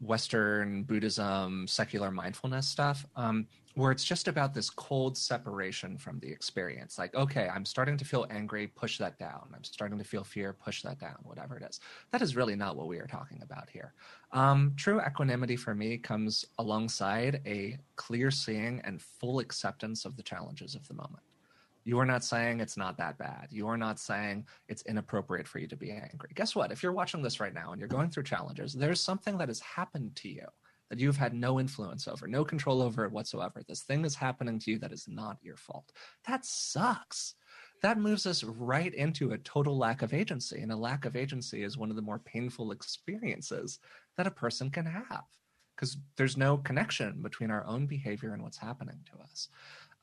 [0.00, 6.30] Western Buddhism, secular mindfulness stuff, um, where it's just about this cold separation from the
[6.30, 6.98] experience.
[6.98, 9.48] Like, okay, I'm starting to feel angry, push that down.
[9.54, 11.80] I'm starting to feel fear, push that down, whatever it is.
[12.12, 13.94] That is really not what we are talking about here.
[14.32, 20.22] Um, true equanimity for me comes alongside a clear seeing and full acceptance of the
[20.22, 21.22] challenges of the moment.
[21.84, 23.48] You are not saying it's not that bad.
[23.50, 26.30] You are not saying it's inappropriate for you to be angry.
[26.34, 26.72] Guess what?
[26.72, 29.60] If you're watching this right now and you're going through challenges, there's something that has
[29.60, 30.46] happened to you
[30.88, 33.62] that you've had no influence over, no control over it whatsoever.
[33.66, 35.92] This thing is happening to you that is not your fault.
[36.26, 37.34] That sucks.
[37.82, 40.60] That moves us right into a total lack of agency.
[40.60, 43.78] And a lack of agency is one of the more painful experiences
[44.16, 45.24] that a person can have
[45.74, 49.48] because there's no connection between our own behavior and what's happening to us.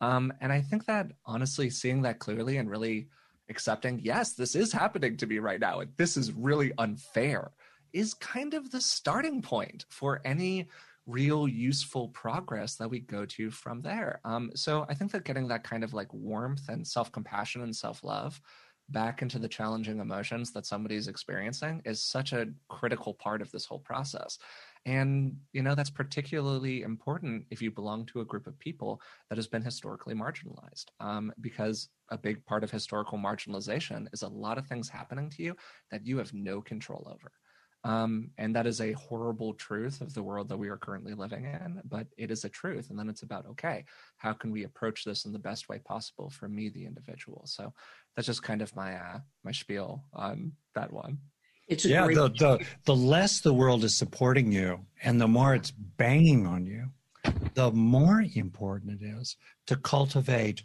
[0.01, 3.07] Um, and I think that honestly, seeing that clearly and really
[3.49, 7.51] accepting, yes, this is happening to me right now, and this is really unfair,
[7.93, 10.67] is kind of the starting point for any
[11.07, 14.19] real useful progress that we go to from there.
[14.23, 17.75] Um, so I think that getting that kind of like warmth and self compassion and
[17.75, 18.41] self love
[18.89, 23.65] back into the challenging emotions that somebody's experiencing is such a critical part of this
[23.65, 24.37] whole process.
[24.85, 29.37] And, you know, that's particularly important if you belong to a group of people that
[29.37, 34.57] has been historically marginalized, um, because a big part of historical marginalization is a lot
[34.57, 35.55] of things happening to you
[35.91, 37.31] that you have no control over.
[37.83, 41.45] Um, and that is a horrible truth of the world that we are currently living
[41.45, 42.89] in, but it is a truth.
[42.89, 43.85] And then it's about, okay,
[44.17, 47.43] how can we approach this in the best way possible for me, the individual?
[47.45, 47.73] So
[48.15, 51.19] that's just kind of my, uh, my spiel on that one.
[51.71, 55.71] It's yeah, the, the, the less the world is supporting you and the more it's
[55.71, 56.89] banging on you,
[57.53, 60.63] the more important it is to cultivate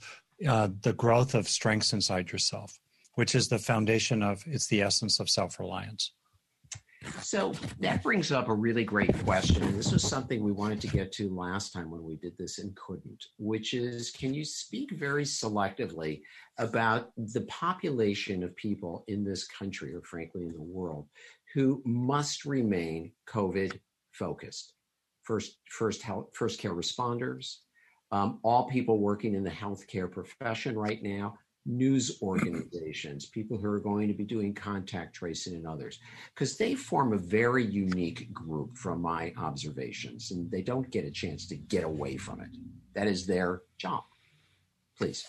[0.48, 2.80] uh, the growth of strengths inside yourself,
[3.14, 6.10] which is the foundation of, it's the essence of self reliance.
[7.22, 9.62] So that brings up a really great question.
[9.62, 12.58] And this was something we wanted to get to last time when we did this
[12.58, 16.22] and couldn't, which is can you speak very selectively
[16.58, 21.06] about the population of people in this country, or frankly in the world,
[21.54, 23.78] who must remain COVID
[24.12, 24.72] focused?
[25.22, 27.56] First, first, health, first care responders,
[28.12, 31.36] um, all people working in the healthcare profession right now,
[31.66, 35.98] news organizations, people who are going to be doing contact tracing and others,
[36.34, 41.10] because they form a very unique group from my observations, and they don't get a
[41.10, 42.48] chance to get away from it.
[42.94, 44.04] That is their job.
[44.96, 45.26] Please.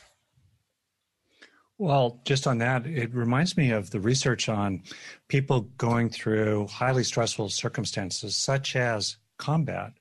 [1.79, 4.81] Well, just on that, it reminds me of the research on
[5.27, 9.93] people going through highly stressful circumstances, such as combat,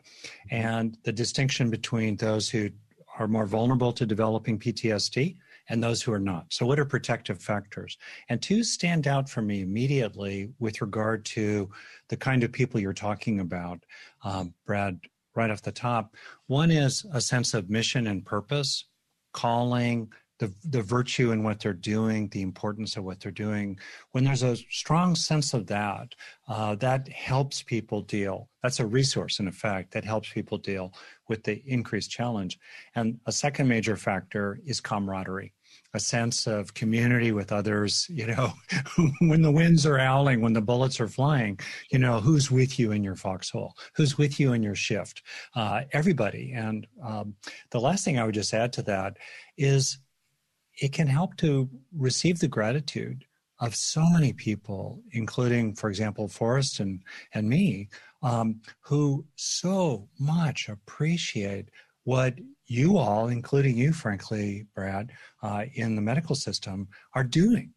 [0.51, 2.71] and the distinction between those who
[3.19, 5.37] are more vulnerable to developing PTSD
[5.69, 6.47] and those who are not.
[6.51, 7.99] So, what are protective factors?
[8.29, 11.71] And two stand out for me immediately with regard to
[12.09, 13.85] the kind of people you're talking about,
[14.25, 15.01] um, Brad,
[15.35, 16.15] right off the top.
[16.47, 18.85] One is a sense of mission and purpose,
[19.33, 23.79] calling, the, the virtue in what they're doing, the importance of what they're doing.
[24.13, 26.15] When there's a strong sense of that,
[26.47, 28.49] uh, that helps people deal.
[28.63, 30.93] That's a resource, in effect, that helps people deal
[31.29, 32.59] with the increased challenge.
[32.95, 35.55] And a second major factor is camaraderie
[35.97, 38.53] a sense of community with others you know
[39.21, 41.59] when the winds are howling when the bullets are flying
[41.91, 43.75] you know who's with you in your foxhole?
[43.95, 45.23] Who's with you in your shift?
[45.55, 46.53] Uh, everybody.
[46.55, 47.35] And um,
[47.71, 49.17] the last thing i would just add to that
[49.57, 49.99] is
[50.81, 53.25] it can help to receive the gratitude
[53.61, 57.89] of so many people, including, for example, Forrest and, and me,
[58.23, 61.71] um, who so much appreciate
[62.05, 62.35] what
[62.67, 65.13] you all, including you, frankly, Brad,
[65.43, 67.73] uh, in the medical system, are doing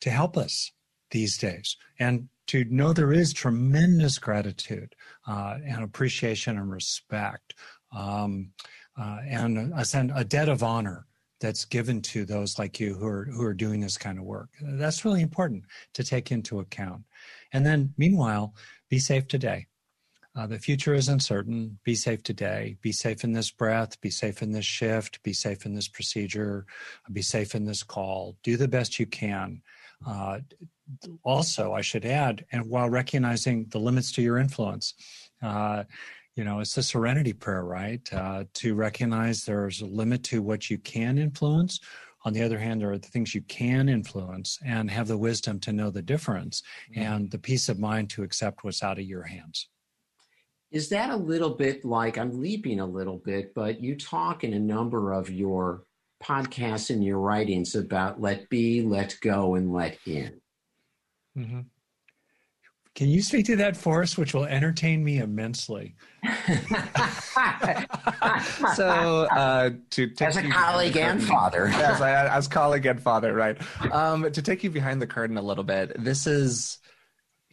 [0.00, 0.72] to help us
[1.10, 1.76] these days.
[1.98, 4.94] And to know there is tremendous gratitude
[5.26, 7.54] uh, and appreciation and respect
[7.96, 8.50] um,
[8.98, 9.84] uh, and a,
[10.14, 11.06] a debt of honor
[11.40, 14.48] that's given to those like you who are who are doing this kind of work.
[14.62, 15.64] That's really important
[15.94, 17.02] to take into account.
[17.52, 18.54] And then, meanwhile,
[18.88, 19.66] be safe today.
[20.34, 21.78] Uh, the future is uncertain.
[21.84, 22.76] Be safe today.
[22.80, 24.00] Be safe in this breath.
[24.00, 25.22] Be safe in this shift.
[25.22, 26.64] Be safe in this procedure.
[27.12, 28.36] Be safe in this call.
[28.42, 29.60] Do the best you can.
[30.06, 30.40] Uh,
[31.22, 34.94] also, I should add, and while recognizing the limits to your influence,
[35.42, 35.84] uh,
[36.34, 38.00] you know, it's a serenity prayer, right?
[38.12, 41.80] Uh, to recognize there's a limit to what you can influence.
[42.24, 45.60] On the other hand, there are the things you can influence and have the wisdom
[45.60, 47.02] to know the difference mm-hmm.
[47.02, 49.68] and the peace of mind to accept what's out of your hands.
[50.72, 54.54] Is that a little bit like I'm leaping a little bit, but you talk in
[54.54, 55.84] a number of your
[56.22, 60.40] podcasts and your writings about let be, let go, and let in.
[61.36, 61.60] Mm-hmm.
[62.94, 65.94] Can you speak to that for us, which will entertain me immensely?
[68.74, 73.56] so, uh, to take as a colleague and father, as, as colleague and father, right?
[73.90, 76.78] Um, to take you behind the curtain a little bit, this is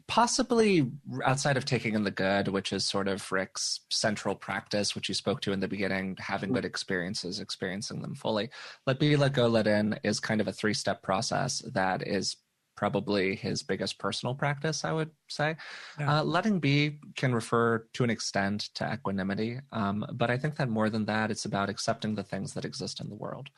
[0.09, 0.91] possibly
[1.23, 5.13] outside of taking in the good, which is sort of Rick's central practice, which you
[5.13, 8.49] spoke to in the beginning, having good experiences, experiencing them fully.
[8.87, 12.37] Let be, let go, let in is kind of a three step process that is
[12.75, 15.55] probably his biggest personal practice, I would say.
[15.99, 16.21] Yeah.
[16.21, 20.69] Uh, letting be can refer to an extent to equanimity, um, but I think that
[20.69, 23.49] more than that, it's about accepting the things that exist in the world.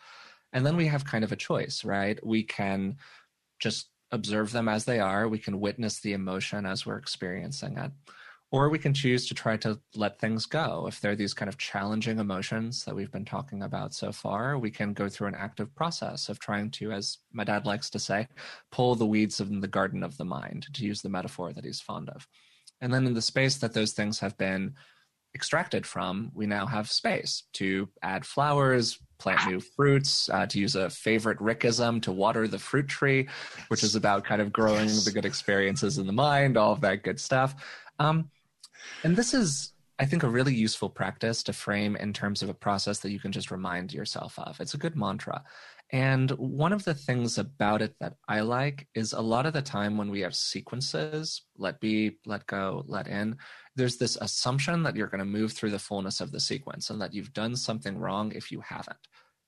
[0.52, 2.20] And then we have kind of a choice, right?
[2.26, 2.98] We can
[3.60, 5.28] just observe them as they are.
[5.28, 7.92] We can witness the emotion as we're experiencing it.
[8.54, 10.86] Or we can choose to try to let things go.
[10.86, 14.70] If they're these kind of challenging emotions that we've been talking about so far, we
[14.70, 18.28] can go through an active process of trying to, as my dad likes to say,
[18.70, 21.80] pull the weeds in the garden of the mind, to use the metaphor that he's
[21.80, 22.28] fond of.
[22.82, 24.74] And then in the space that those things have been
[25.34, 30.76] extracted from, we now have space to add flowers, plant new fruits, uh, to use
[30.76, 33.30] a favorite Rickism, to water the fruit tree,
[33.70, 35.06] which is about kind of growing yes.
[35.06, 37.56] the good experiences in the mind, all of that good stuff.
[38.00, 38.30] Um,
[39.04, 42.54] and this is, I think, a really useful practice to frame in terms of a
[42.54, 44.60] process that you can just remind yourself of.
[44.60, 45.44] It's a good mantra.
[45.92, 49.62] And one of the things about it that I like is a lot of the
[49.62, 53.36] time when we have sequences, let be, let go, let in,
[53.76, 57.02] there's this assumption that you're going to move through the fullness of the sequence and
[57.02, 58.98] that you've done something wrong if you haven't.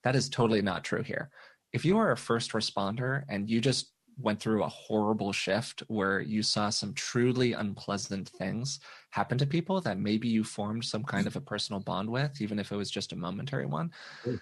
[0.04, 1.30] That is totally not true here.
[1.72, 6.20] If you are a first responder and you just went through a horrible shift where
[6.20, 8.80] you saw some truly unpleasant things
[9.12, 12.60] happen to people that maybe you formed some kind of a personal bond with, even
[12.60, 13.92] if it was just a momentary one,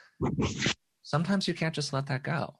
[1.03, 2.53] sometimes you can't just let that go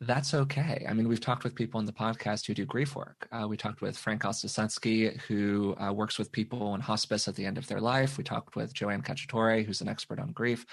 [0.00, 0.86] that's okay.
[0.88, 3.26] I mean, we've talked with people on the podcast who do grief work.
[3.32, 7.44] Uh, we talked with Frank Ostaseski, who uh, works with people in hospice at the
[7.44, 8.16] end of their life.
[8.16, 10.64] We talked with Joanne Cacciatore, who's an expert on grief.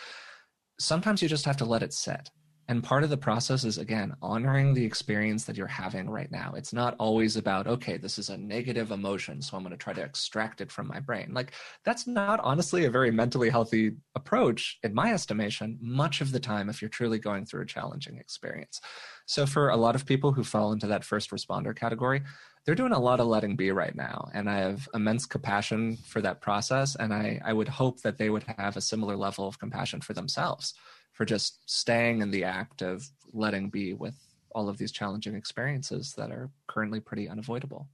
[0.80, 2.30] Sometimes you just have to let it sit.
[2.68, 6.54] And part of the process is, again, honoring the experience that you're having right now.
[6.58, 9.94] It's not always about, okay, this is a negative emotion, so I'm going to try
[9.94, 11.32] to extract it from my brain.
[11.32, 11.52] Like,
[11.84, 16.70] that's not honestly a very mentally healthy approach, in my estimation, much of the time,
[16.70, 18.82] if you're truly going through a challenging experience.
[19.28, 22.24] So, for a lot of people who fall into that first responder category,
[22.66, 24.30] they're doing a lot of letting be right now.
[24.34, 26.96] And I have immense compassion for that process.
[26.96, 30.14] And I, I would hope that they would have a similar level of compassion for
[30.14, 30.74] themselves
[31.16, 33.04] for just staying in the act of
[33.34, 34.16] letting be with
[34.54, 37.88] all of these challenging experiences that are currently pretty unavoidable.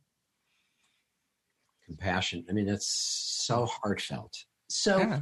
[1.86, 2.44] Compassion.
[2.50, 2.88] I mean, that's
[3.46, 4.36] so heartfelt.
[4.70, 5.22] So,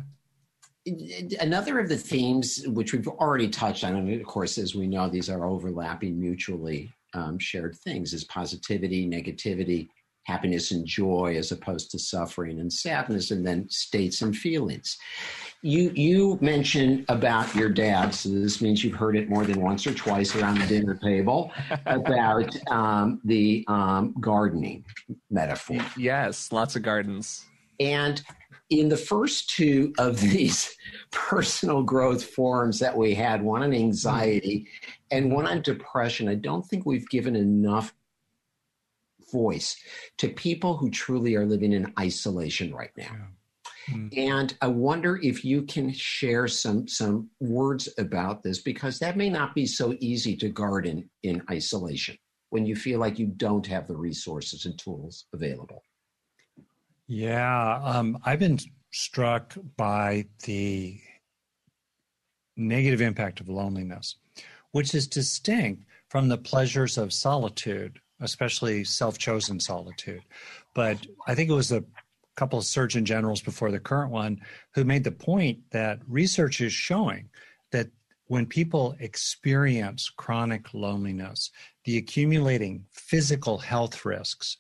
[0.86, 1.38] yeah.
[1.42, 5.10] another of the themes which we've already touched on, and of course, as we know,
[5.10, 9.90] these are overlapping, mutually um, shared things, is positivity, negativity,
[10.30, 14.98] happiness and joy as opposed to suffering and sadness and then states and feelings.
[15.62, 18.14] You you mentioned about your dad.
[18.14, 21.52] So this means you've heard it more than once or twice around the dinner table
[21.86, 24.86] about um, the um, gardening
[25.30, 25.84] metaphor.
[25.98, 27.46] Yes lots of gardens.
[27.80, 28.22] And
[28.70, 30.76] in the first two of these
[31.12, 34.68] personal growth forums that we had one on anxiety
[35.12, 37.96] and one on depression i don't think we've given enough
[39.32, 39.76] voice
[40.18, 43.12] to people who truly are living in isolation right now.
[43.12, 43.96] Yeah.
[43.96, 44.18] Mm.
[44.18, 49.30] And I wonder if you can share some some words about this because that may
[49.30, 52.18] not be so easy to garden in isolation
[52.50, 55.84] when you feel like you don't have the resources and tools available.
[57.08, 58.60] Yeah, um, I've been
[58.92, 61.00] struck by the
[62.56, 64.16] negative impact of loneliness,
[64.72, 70.22] which is distinct from the pleasures of solitude, especially self chosen solitude.
[70.74, 70.98] But
[71.28, 71.84] I think it was a
[72.36, 74.40] couple of surgeon generals before the current one
[74.74, 77.30] who made the point that research is showing
[77.72, 77.88] that
[78.28, 81.52] when people experience chronic loneliness,
[81.84, 84.58] the accumulating physical health risks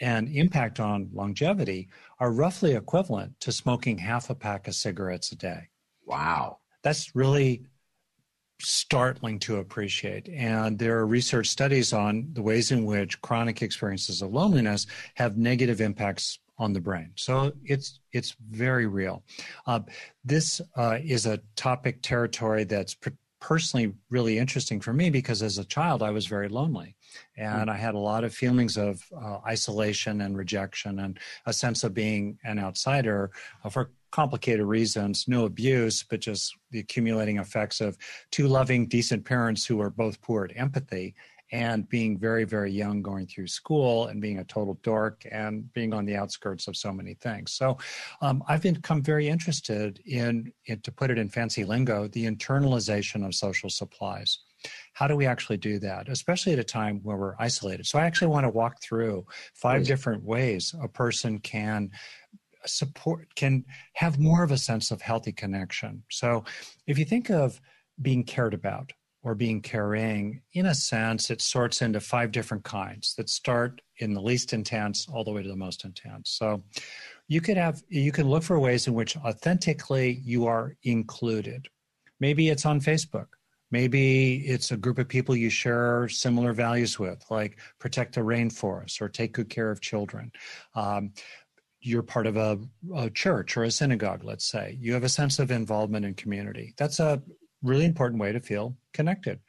[0.00, 1.88] and impact on longevity
[2.20, 5.68] are roughly equivalent to smoking half a pack of cigarettes a day.
[6.06, 6.58] Wow.
[6.82, 7.64] That's really
[8.60, 10.28] startling to appreciate.
[10.28, 15.36] And there are research studies on the ways in which chronic experiences of loneliness have
[15.36, 17.12] negative impacts on the brain.
[17.14, 19.22] So it's it's very real.
[19.66, 19.80] Uh,
[20.24, 22.96] this uh, is a topic territory that's
[23.40, 26.96] personally really interesting for me because as a child I was very lonely
[27.36, 27.72] and mm.
[27.72, 31.94] I had a lot of feelings of uh, isolation and rejection and a sense of
[31.94, 33.30] being an outsider
[33.64, 37.96] uh, for complicated reasons no abuse but just the accumulating effects of
[38.30, 41.14] two loving decent parents who are both poor at empathy
[41.52, 45.94] and being very very young going through school and being a total dork and being
[45.94, 47.52] on the outskirts of so many things.
[47.52, 47.78] So
[48.20, 53.26] um, i've become very interested in, in to put it in fancy lingo the internalization
[53.26, 54.40] of social supplies.
[54.92, 57.86] How do we actually do that especially at a time where we're isolated?
[57.86, 61.90] So i actually want to walk through five different ways a person can
[62.66, 66.44] support can have more of a sense of healthy connection so
[66.86, 67.60] if you think of
[68.00, 68.92] being cared about
[69.22, 74.14] or being caring, in a sense, it sorts into five different kinds that start in
[74.14, 76.30] the least intense all the way to the most intense.
[76.30, 76.62] So
[77.26, 81.68] you could have you can look for ways in which authentically you are included.
[82.20, 83.26] Maybe it's on Facebook.
[83.70, 89.02] Maybe it's a group of people you share similar values with, like protect the rainforest
[89.02, 90.32] or take good care of children.
[90.74, 91.12] Um,
[91.80, 92.58] you're part of a,
[92.94, 94.76] a, church or a synagogue, let's say.
[94.80, 96.74] You have a sense of involvement in community.
[96.76, 97.22] That's a
[97.62, 99.40] really important way to feel connected.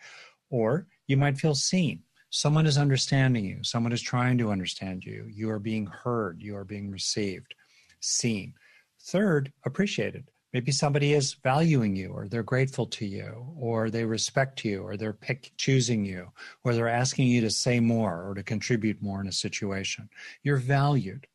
[0.50, 2.04] Or you might feel seen.
[2.30, 3.64] Someone is understanding you.
[3.64, 5.26] Someone is trying to understand you.
[5.28, 6.42] You are being heard.
[6.42, 7.56] You are being received,
[8.00, 8.54] seen.
[9.02, 10.30] Third, appreciated.
[10.54, 14.98] Maybe somebody is valuing you, or they're grateful to you, or they respect you, or
[14.98, 16.32] they're pick, choosing you,
[16.64, 20.10] or they're asking you to say more or to contribute more in a situation.
[20.42, 21.28] You're valued.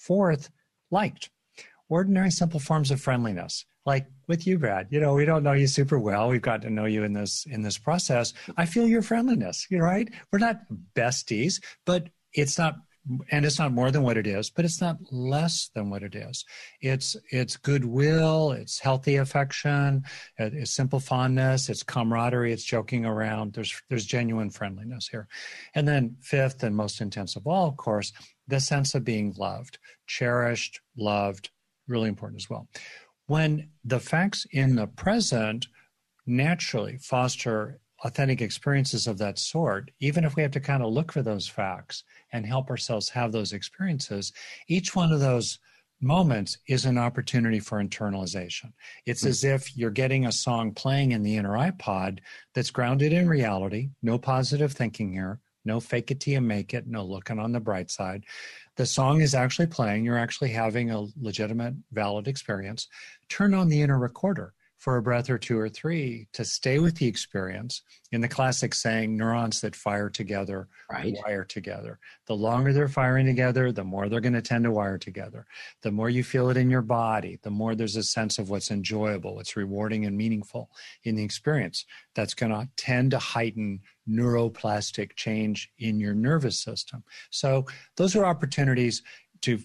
[0.00, 0.50] Fourth,
[0.90, 1.30] liked.
[1.88, 3.66] Ordinary, simple forms of friendliness.
[3.86, 6.28] Like with you brad you know we don't know you super well.
[6.28, 8.32] We've got to know you in this in this process.
[8.56, 10.08] I feel your friendliness you right?
[10.30, 10.60] We're not
[10.94, 12.76] besties but it's not
[13.30, 16.14] and it's not more than what it is but it's not less than what it
[16.14, 16.44] is.
[16.82, 20.04] It's it's goodwill it's healthy affection
[20.38, 23.54] it's simple fondness it's camaraderie it's joking around.
[23.54, 25.26] There's there's genuine friendliness here.
[25.74, 28.12] And then fifth and most intense of all of course
[28.50, 31.50] the sense of being loved cherished loved
[31.88, 32.68] really important as well
[33.26, 35.68] when the facts in the present
[36.26, 41.12] naturally foster authentic experiences of that sort, even if we have to kind of look
[41.12, 44.32] for those facts and help ourselves have those experiences,
[44.68, 45.58] each one of those
[46.00, 48.72] moments is an opportunity for internalization.
[49.04, 49.30] It's mm-hmm.
[49.30, 52.20] as if you're getting a song playing in the inner iPod
[52.54, 56.86] that's grounded in reality, no positive thinking here, no fake it till you make it,
[56.86, 58.24] no looking on the bright side.
[58.76, 62.88] The song is actually playing, you're actually having a legitimate, valid experience,
[63.28, 66.96] turn on the inner recorder for a breath or two or three to stay with
[66.96, 67.82] the experience.
[68.12, 71.14] In the classic saying, neurons that fire together right.
[71.22, 71.98] wire together.
[72.26, 75.46] The longer they're firing together, the more they're going to tend to wire together.
[75.82, 78.70] The more you feel it in your body, the more there's a sense of what's
[78.70, 80.70] enjoyable, what's rewarding and meaningful
[81.04, 81.84] in the experience.
[82.14, 87.04] That's going to tend to heighten neuroplastic change in your nervous system.
[87.28, 87.66] So,
[87.96, 89.02] those are opportunities
[89.42, 89.60] to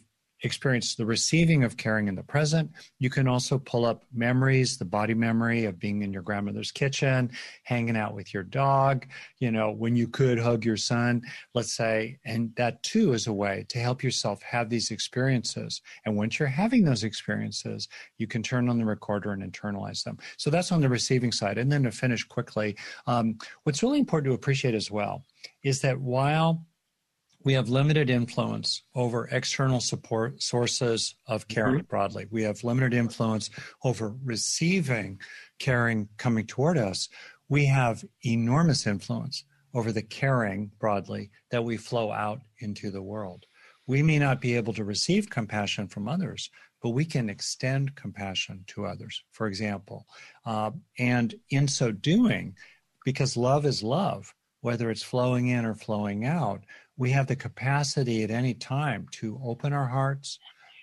[0.45, 2.71] experience the receiving of caring in the present.
[2.99, 7.31] You can also pull up memories, the body memory of being in your grandmother's kitchen,
[7.63, 9.07] hanging out with your dog,
[9.39, 11.23] you know, when you could hug your son,
[11.53, 12.19] let's say.
[12.25, 15.81] And that too is a way to help yourself have these experiences.
[16.05, 20.17] And once you're having those experiences, you can turn on the recorder and internalize them.
[20.37, 21.57] So that's on the receiving side.
[21.57, 22.77] And then to finish quickly,
[23.07, 25.23] um, what's really important to appreciate as well
[25.63, 26.63] is that while
[27.45, 31.85] we have limited influence over external support sources of caring mm-hmm.
[31.85, 32.25] broadly.
[32.31, 33.51] We have limited influence
[33.83, 35.21] over receiving
[35.59, 37.07] caring coming toward us.
[37.47, 43.45] We have enormous influence over the caring broadly that we flow out into the world.
[43.85, 46.49] We may not be able to receive compassion from others,
[46.81, 50.07] but we can extend compassion to others, for example.
[50.45, 52.55] Uh, and in so doing,
[53.03, 56.63] because love is love, whether it's flowing in or flowing out,
[56.97, 60.39] we have the capacity at any time to open our hearts,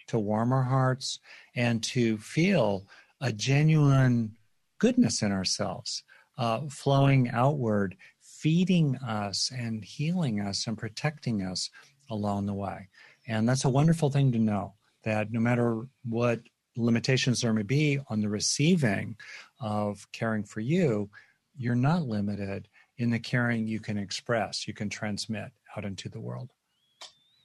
[0.09, 1.19] to warm our hearts,
[1.55, 2.87] and to feel
[3.21, 4.33] a genuine
[4.79, 6.03] goodness in ourselves,
[6.39, 11.71] uh, flowing outward, feeding us and healing us and protecting us
[12.11, 12.89] along the way.
[13.27, 16.41] And that's a wonderful thing to know that no matter what
[16.77, 19.17] limitations there may be on the receiving
[19.61, 21.09] of caring for you,
[21.57, 26.21] you're not limited in the caring you can express, you can transmit out into the
[26.21, 26.51] world.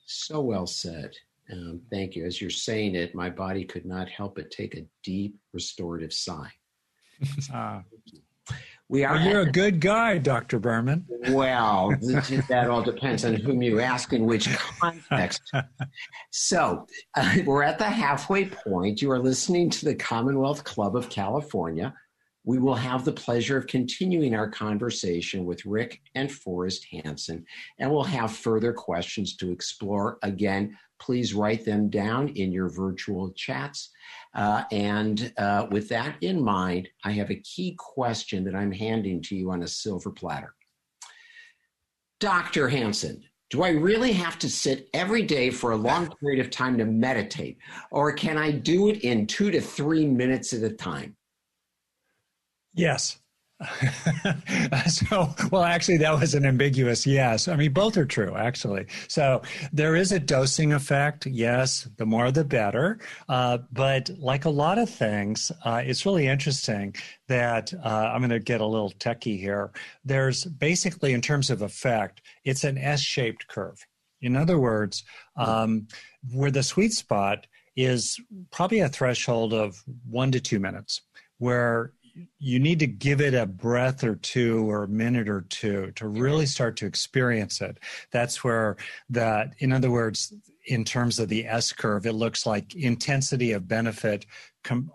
[0.06, 1.12] So well said.
[1.52, 2.26] Um, thank you.
[2.26, 6.52] As you're saying it, my body could not help but take a deep restorative sigh.
[7.54, 7.82] uh,
[8.90, 9.16] we are.
[9.16, 10.60] Well, you're a good guy, Dr.
[10.60, 11.06] Berman.
[11.30, 11.90] Well,
[12.50, 15.42] that all depends on whom you ask in which context.
[16.32, 19.02] so, uh, we're at the halfway point.
[19.02, 21.94] You are listening to the Commonwealth Club of California.
[22.48, 27.46] We will have the pleasure of continuing our conversation with Rick and Forrest Hanson,
[27.78, 30.18] and we'll have further questions to explore.
[30.24, 33.90] Again, please write them down in your virtual chats.
[34.34, 39.22] Uh, and uh, with that in mind, I have a key question that I'm handing
[39.24, 40.56] to you on a silver platter.
[42.22, 42.70] Dr.
[42.70, 46.78] Hanson, do I really have to sit every day for a long period of time
[46.78, 47.58] to meditate,
[47.92, 51.17] or can I do it in two to three minutes at a time?
[52.78, 53.18] Yes.
[54.88, 57.48] so, well, actually, that was an ambiguous yes.
[57.48, 58.86] I mean, both are true, actually.
[59.08, 59.42] So,
[59.74, 61.26] there is a dosing effect.
[61.26, 63.00] Yes, the more the better.
[63.28, 66.96] Uh, but like a lot of things, uh, it's really interesting
[67.28, 69.72] that uh, I'm going to get a little techie here.
[70.06, 73.84] There's basically, in terms of effect, it's an S shaped curve.
[74.22, 75.04] In other words,
[75.36, 75.88] um,
[76.32, 78.20] where the sweet spot is
[78.52, 81.02] probably a threshold of one to two minutes
[81.40, 81.94] where
[82.40, 86.08] you need to give it a breath or two or a minute or two to
[86.08, 87.80] really start to experience it.
[88.12, 88.78] That's where
[89.10, 90.34] that, in other words,
[90.68, 94.26] in terms of the S curve, it looks like intensity of benefit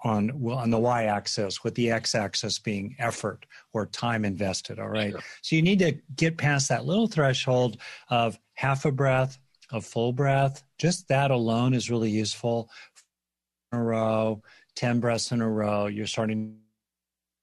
[0.04, 4.78] on on the y-axis, with the x-axis being effort or time invested.
[4.78, 5.20] All right, sure.
[5.40, 7.78] so you need to get past that little threshold
[8.10, 9.38] of half a breath,
[9.70, 10.62] a full breath.
[10.78, 12.68] Just that alone is really useful.
[13.72, 14.42] In a row,
[14.76, 16.58] ten breaths in a row, you're starting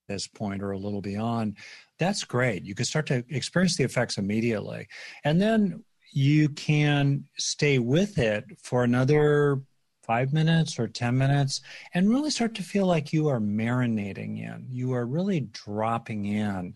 [0.09, 1.55] this point or a little beyond,
[1.97, 2.65] that's great.
[2.65, 4.89] You can start to experience the effects immediately.
[5.23, 9.61] And then you can stay with it for another
[10.09, 11.61] five minutes or 10 minutes
[11.93, 14.65] and really start to feel like you are marinating in.
[14.67, 16.73] You are really dropping in.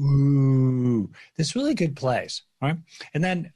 [0.00, 2.42] Ooh, this really good place.
[2.62, 2.76] Right.
[3.12, 3.52] And then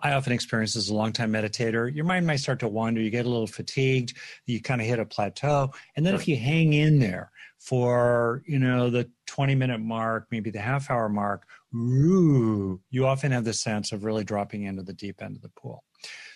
[0.00, 3.00] I often experience as a longtime meditator, your mind might start to wander.
[3.00, 4.18] You get a little fatigued.
[4.44, 5.70] You kind of hit a plateau.
[5.96, 7.30] And then if you hang in there
[7.64, 13.32] for you know the 20 minute mark maybe the half hour mark ooh, you often
[13.32, 15.84] have the sense of really dropping into the deep end of the pool.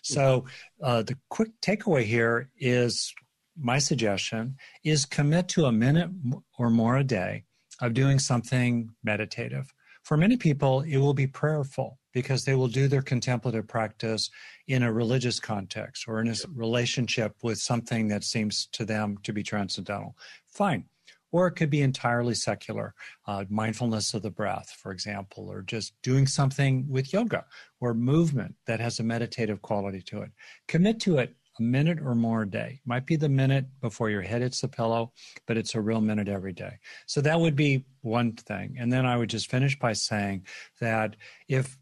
[0.02, 0.46] So
[0.82, 3.14] uh, the quick takeaway here is
[3.60, 6.10] my suggestion is commit to a minute
[6.58, 7.44] or more a day
[7.80, 9.72] of doing something meditative.
[10.04, 14.30] For many people it will be prayerful because they will do their contemplative practice
[14.66, 19.32] in a religious context or in a relationship with something that seems to them to
[19.32, 20.16] be transcendental.
[20.48, 20.84] Fine
[21.32, 22.94] or it could be entirely secular,
[23.26, 27.44] uh, mindfulness of the breath, for example, or just doing something with yoga
[27.80, 30.30] or movement that has a meditative quality to it.
[30.66, 32.80] Commit to it a minute or more a day.
[32.86, 35.12] Might be the minute before your head hits the pillow,
[35.46, 36.78] but it's a real minute every day.
[37.06, 38.76] So that would be one thing.
[38.78, 40.46] And then I would just finish by saying
[40.80, 41.16] that
[41.48, 41.76] if,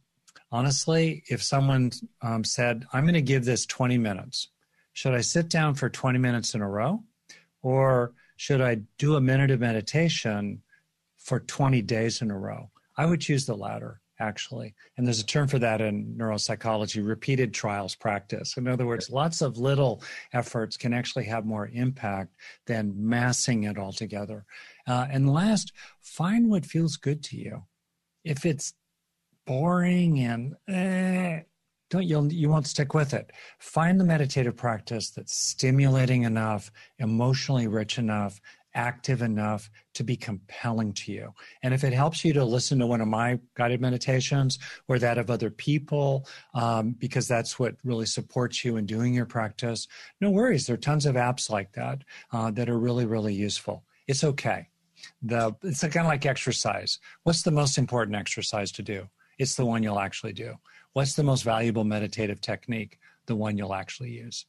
[0.51, 1.93] honestly, if someone
[2.23, 4.49] um, said, I'm going to give this 20 minutes,
[4.93, 7.05] should I sit down for 20 minutes in a row?
[7.63, 10.63] Or should I do a minute of meditation
[11.19, 12.71] for 20 days in a row?
[12.97, 14.75] I would choose the latter, actually.
[14.97, 18.57] And there's a term for that in neuropsychology repeated trials practice.
[18.57, 22.35] In other words, lots of little efforts can actually have more impact
[22.67, 24.45] than massing it all together.
[24.87, 27.65] Uh, and last, find what feels good to you.
[28.25, 28.75] If it's
[29.47, 31.43] boring and eh,
[31.99, 33.33] you'll you won't stick with it.
[33.59, 38.41] Find the meditative practice that's stimulating enough emotionally rich enough
[38.77, 41.33] active enough to be compelling to you.
[41.63, 45.19] And if it helps you to listen to one of my guided meditations or that
[45.19, 49.89] of other people um, because that's what really supports you in doing your practice
[50.21, 50.67] no worries.
[50.67, 53.85] There are tons of apps like that uh, that are really really useful.
[54.07, 54.69] It's okay.
[55.23, 56.99] The it's kind of like exercise.
[57.23, 59.09] What's the most important exercise to do?
[59.39, 60.55] It's the one you'll actually do
[60.97, 62.99] What's the most valuable meditative technique?
[63.27, 64.47] The one you'll actually use.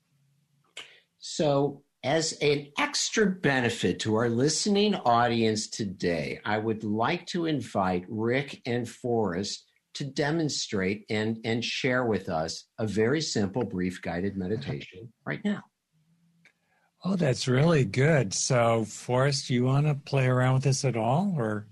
[1.20, 8.06] So, as an extra benefit to our listening audience today, I would like to invite
[8.08, 14.38] Rick and Forrest to demonstrate and, and share with us a very simple, brief guided
[14.38, 15.64] meditation right now.
[17.04, 18.34] Oh, that's really good.
[18.34, 21.68] So, Forrest, you want to play around with this at all, or?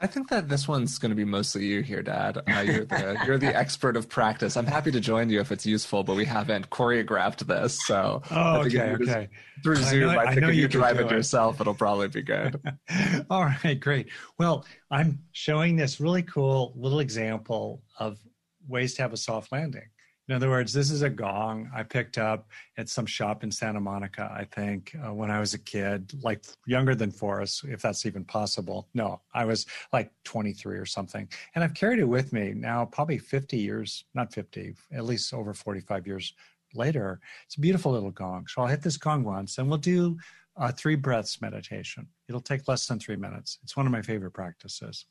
[0.00, 2.38] I think that this one's going to be mostly you here, Dad.
[2.38, 4.56] Uh, you're the you're the expert of practice.
[4.56, 8.62] I'm happy to join you if it's useful, but we haven't choreographed this, so oh,
[8.62, 9.28] okay, okay.
[9.62, 12.22] Through Zoom, I, know, I think if you, you drive it yourself, it'll probably be
[12.22, 12.60] good.
[13.30, 14.08] All right, great.
[14.38, 18.18] Well, I'm showing this really cool little example of
[18.66, 19.88] ways to have a soft landing.
[20.30, 23.80] In other words, this is a gong I picked up at some shop in Santa
[23.80, 28.06] Monica, I think, uh, when I was a kid, like younger than Forrest, if that's
[28.06, 28.86] even possible.
[28.94, 31.28] No, I was like 23 or something.
[31.56, 35.52] And I've carried it with me now, probably 50 years, not 50, at least over
[35.52, 36.32] 45 years
[36.74, 37.18] later.
[37.46, 38.46] It's a beautiful little gong.
[38.46, 40.16] So I'll hit this gong once and we'll do
[40.54, 42.06] a three breaths meditation.
[42.28, 43.58] It'll take less than three minutes.
[43.64, 45.06] It's one of my favorite practices.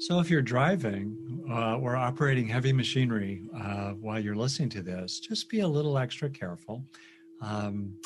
[0.00, 5.20] So, if you're driving uh, or operating heavy machinery uh, while you're listening to this,
[5.20, 6.82] just be a little extra careful.
[7.42, 8.00] Um,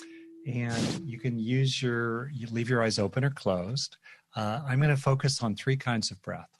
[0.45, 3.97] and you can use your, you leave your eyes open or closed.
[4.34, 6.51] Uh, I'm going to focus on three kinds of breath.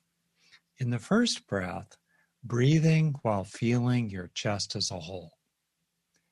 [0.79, 1.97] In the first breath,
[2.45, 5.33] breathing while feeling your chest as a whole.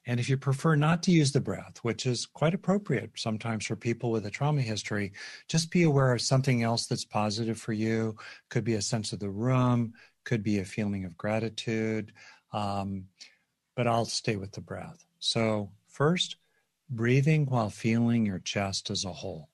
[0.07, 3.77] And if you prefer not to use the breath, which is quite appropriate sometimes for
[3.77, 5.13] people with a trauma history,
[5.49, 8.17] just be aware of something else that's positive for you.
[8.49, 9.93] Could be a sense of the room,
[10.25, 12.13] could be a feeling of gratitude.
[12.53, 13.05] Um,
[13.77, 15.05] but I'll stay with the breath.
[15.21, 16.37] So, first,
[16.91, 19.49] breathing while feeling your chest as a whole.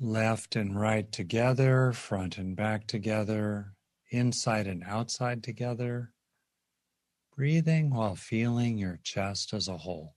[0.00, 3.74] Left and right together, front and back together,
[4.10, 6.12] inside and outside together
[7.40, 10.14] breathing while feeling your chest as a whole.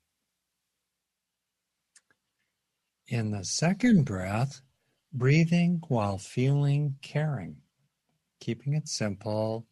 [3.07, 4.61] In the second breath,
[5.13, 7.55] breathing while feeling caring,
[8.41, 9.65] keeping it simple,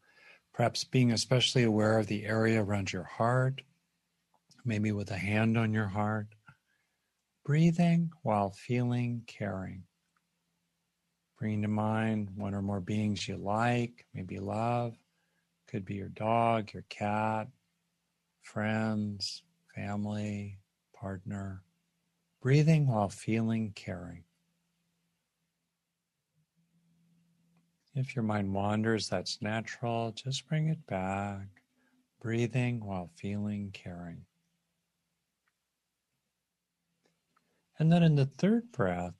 [0.54, 3.62] perhaps being especially aware of the area around your heart,
[4.64, 6.28] maybe with a hand on your heart.
[7.44, 9.84] Breathing while feeling caring.
[11.38, 14.96] Bring to mind one or more beings you like, maybe love,
[15.72, 17.48] could be your dog, your cat,
[18.42, 19.44] friends,
[19.74, 20.60] family,
[20.94, 21.64] partner.
[22.42, 24.26] Breathing while feeling caring.
[27.96, 30.12] If your mind wanders, that's natural.
[30.12, 31.48] Just bring it back.
[32.22, 34.26] Breathing while feeling caring.
[37.80, 39.16] And then in the third breath,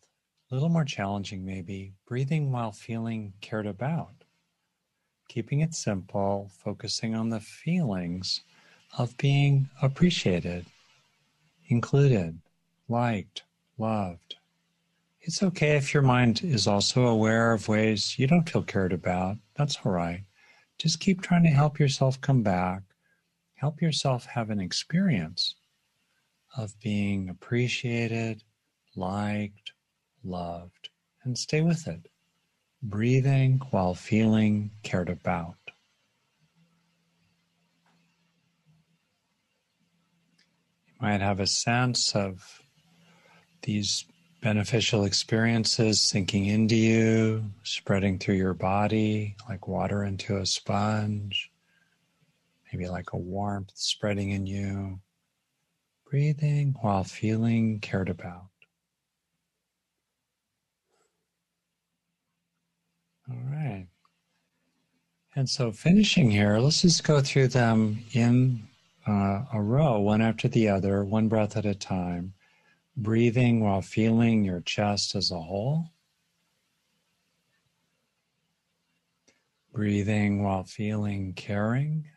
[0.50, 4.21] a little more challenging maybe, breathing while feeling cared about
[5.32, 8.42] keeping it simple, focusing on the feelings
[8.98, 10.66] of being appreciated,
[11.70, 12.38] included,
[12.90, 13.44] liked,
[13.78, 14.36] loved.
[15.22, 19.38] It's okay if your mind is also aware of ways you don't feel cared about.
[19.56, 20.26] That's all right.
[20.78, 22.82] Just keep trying to help yourself come back,
[23.54, 25.56] help yourself have an experience
[26.58, 28.44] of being appreciated,
[28.98, 29.72] liked,
[30.26, 30.90] loved,
[31.24, 32.11] and stay with it
[32.82, 35.56] breathing while feeling cared about.
[40.88, 42.62] You might have a sense of
[43.64, 44.06] these
[44.42, 51.52] beneficial experiences sinking into you, spreading through your body like water into a sponge,
[52.72, 55.00] maybe like a warmth spreading in you.
[56.10, 58.51] Breathing while feeling cared about.
[63.30, 63.88] All right.
[65.36, 68.68] And so finishing here, let's just go through them in
[69.08, 72.34] uh, a row, one after the other, one breath at a time,
[72.98, 75.86] breathing while feeling your chest as a whole.
[79.74, 82.08] Breathing while feeling caring.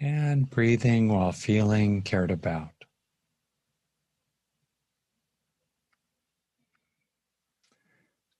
[0.00, 2.79] And breathing while feeling cared about.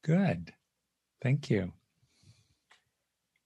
[0.03, 0.53] Good.
[1.23, 1.73] Thank you.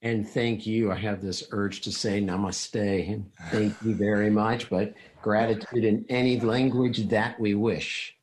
[0.03, 0.93] And thank you.
[0.93, 6.05] I have this urge to say namaste and thank you very much, but gratitude in
[6.11, 8.15] any language that we wish.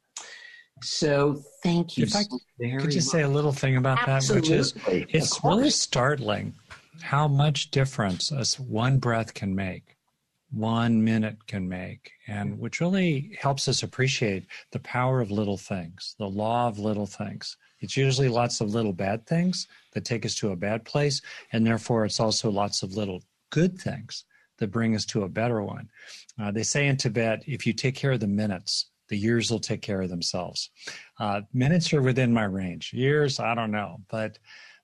[0.84, 2.06] So thank you.
[2.06, 2.24] If I
[2.80, 4.50] could just say a little thing about Absolutely.
[4.50, 6.54] that, which is it's really startling
[7.02, 9.98] how much difference as one breath can make,
[10.52, 16.16] one minute can make, and which really helps us appreciate the power of little things,
[16.20, 17.58] the law of little things.
[17.82, 21.22] It's usually lots of little bad things that take us to a bad place,
[21.52, 24.24] and therefore it's also lots of little good things
[24.58, 25.90] that bring us to a better one.
[26.40, 29.60] Uh, they say in Tibet, if you take care of the minutes, the years will
[29.60, 30.70] take care of themselves.
[31.20, 32.94] Uh, minutes are within my range.
[32.94, 34.38] Years, I don't know, but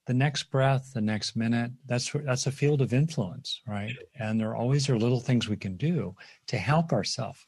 [0.06, 3.96] the next breath, the next minute, that's that's a field of influence, right?
[4.20, 6.16] And there always are little things we can do
[6.48, 7.46] to help ourselves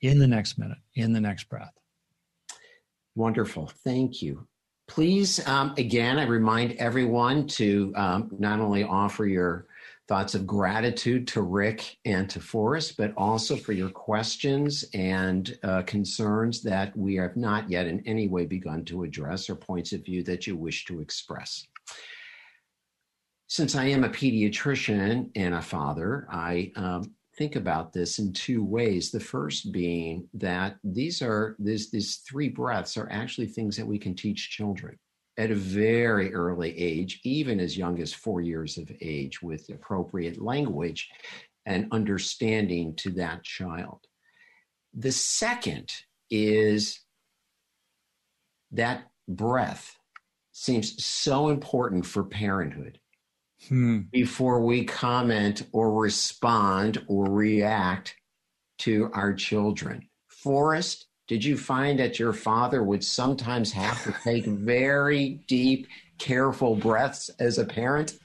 [0.00, 1.72] in the next minute, in the next breath.
[3.14, 4.46] Wonderful, thank you.
[4.88, 9.66] Please, um, again, I remind everyone to um, not only offer your
[10.06, 15.82] thoughts of gratitude to Rick and to Forrest, but also for your questions and uh,
[15.82, 20.04] concerns that we have not yet in any way begun to address or points of
[20.04, 21.66] view that you wish to express.
[23.48, 28.64] Since I am a pediatrician and a father, I um, think about this in two
[28.64, 29.10] ways.
[29.10, 33.98] The first being that these are these these three breaths are actually things that we
[33.98, 34.98] can teach children
[35.38, 40.40] at a very early age, even as young as four years of age, with appropriate
[40.40, 41.10] language
[41.66, 44.00] and understanding to that child.
[44.94, 45.92] The second
[46.30, 47.00] is
[48.72, 49.98] that breath
[50.52, 52.98] seems so important for parenthood.
[53.68, 54.00] Hmm.
[54.12, 58.14] Before we comment or respond or react
[58.78, 60.08] to our children.
[60.28, 65.88] Forrest, did you find that your father would sometimes have to take very deep,
[66.18, 68.18] careful breaths as a parent?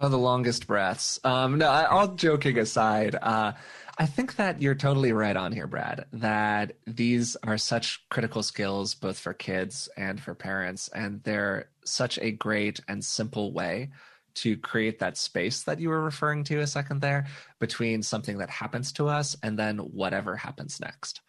[0.00, 1.20] Oh, the longest breaths.
[1.22, 3.52] Um, no, all joking aside, uh,
[3.98, 8.94] I think that you're totally right on here, Brad, that these are such critical skills
[8.94, 13.90] both for kids and for parents, and they're such a great and simple way
[14.34, 17.26] to create that space that you were referring to a second there
[17.60, 21.20] between something that happens to us and then whatever happens next.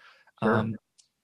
[0.41, 0.56] Sure.
[0.56, 0.76] Um,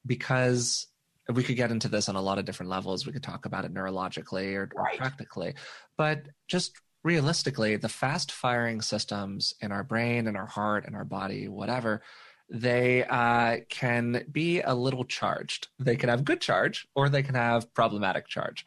[0.06, 0.88] because
[1.34, 3.06] we could get into this on a lot of different levels.
[3.06, 4.96] We could talk about it neurologically or, right.
[4.96, 5.54] or practically,
[5.98, 6.74] but just
[7.04, 12.02] realistically, the fast firing systems in our brain and our heart and our body, whatever,
[12.50, 15.68] they uh, can be a little charged.
[15.78, 18.66] They can have good charge or they can have problematic charge.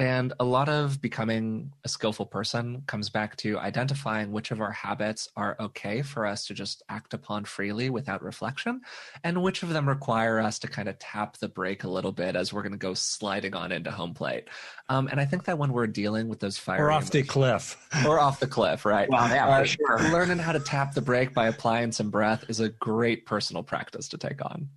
[0.00, 4.72] And a lot of becoming a skillful person comes back to identifying which of our
[4.72, 8.80] habits are okay for us to just act upon freely without reflection,
[9.24, 12.34] and which of them require us to kind of tap the brake a little bit
[12.34, 14.48] as we're going to go sliding on into home plate.
[14.88, 17.76] Um, and I think that when we're dealing with those fire or off the cliff,
[18.06, 19.08] or off the cliff, right?
[19.10, 19.98] Well, yeah, uh, sure.
[20.10, 24.08] Learning how to tap the brake by applying some breath is a great personal practice
[24.08, 24.70] to take on.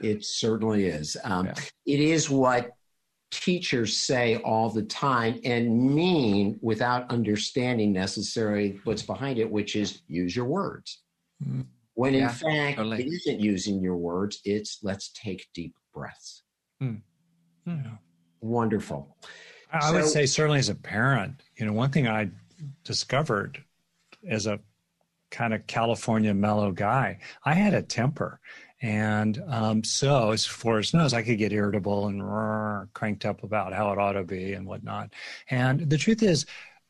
[0.00, 1.18] It certainly is.
[1.22, 1.54] Um, yeah.
[1.84, 2.70] It is what
[3.32, 10.02] teachers say all the time and mean without understanding necessarily what's behind it, which is
[10.06, 11.02] use your words.
[11.44, 11.66] Mm.
[11.94, 13.02] When in fact, totally.
[13.02, 16.42] it isn't using your words, it's let's take deep breaths.
[16.80, 17.00] Mm.
[17.66, 17.96] Yeah.
[18.40, 19.16] Wonderful.
[19.72, 22.30] I so, would say, certainly as a parent, you know, one thing I
[22.84, 23.62] discovered
[24.28, 24.60] as a
[25.30, 28.40] kind of California mellow guy, I had a temper.
[28.82, 33.92] And um, so, as Forrest knows, I could get irritable and cranked up about how
[33.92, 35.12] it ought to be and whatnot.
[35.48, 36.46] And the truth is,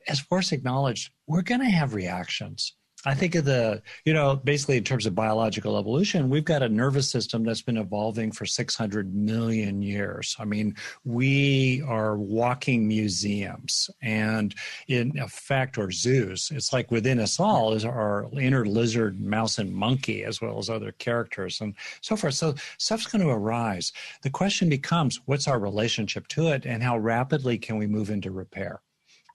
[0.07, 2.73] as Forrest acknowledged, we're going to have reactions.
[3.05, 6.69] I think of the, you know, basically in terms of biological evolution, we've got a
[6.69, 10.35] nervous system that's been evolving for 600 million years.
[10.39, 14.55] I mean, we are walking museums and
[14.87, 16.51] in effect, or zoos.
[16.53, 20.69] It's like within us all is our inner lizard, mouse, and monkey, as well as
[20.69, 22.35] other characters and so forth.
[22.35, 23.91] So stuff's going to arise.
[24.21, 28.31] The question becomes, what's our relationship to it and how rapidly can we move into
[28.31, 28.81] repair?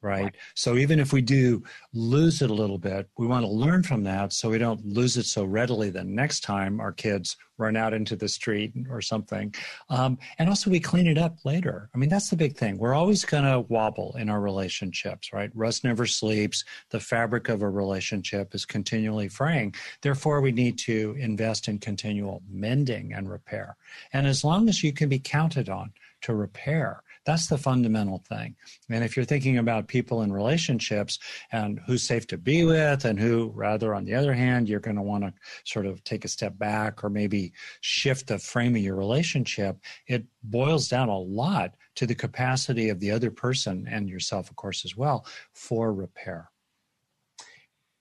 [0.03, 0.35] Right?
[0.55, 4.05] So even if we do lose it a little bit, we want to learn from
[4.05, 7.93] that so we don't lose it so readily the next time our kids run out
[7.93, 9.53] into the street or something.
[9.91, 11.91] Um, and also we clean it up later.
[11.95, 12.79] I mean, that's the big thing.
[12.79, 15.51] We're always going to wobble in our relationships, right?
[15.55, 16.65] Rust never sleeps.
[16.91, 19.75] The fabric of a relationship is continually fraying.
[20.03, 23.77] Therefore, we need to invest in continual mending and repair.
[24.13, 25.93] And as long as you can be counted on
[26.23, 28.57] to repair, that's the fundamental thing.
[28.89, 31.19] And if you're thinking about people in relationships
[31.53, 34.97] and who's safe to be with and who, rather, on the other hand, you're going
[34.97, 37.53] to want to sort of take a step back or maybe
[37.83, 39.77] shift the frame of your relationship,
[40.07, 44.57] it boils down a lot to the capacity of the other person and yourself, of
[44.57, 46.51] course, as well, for repair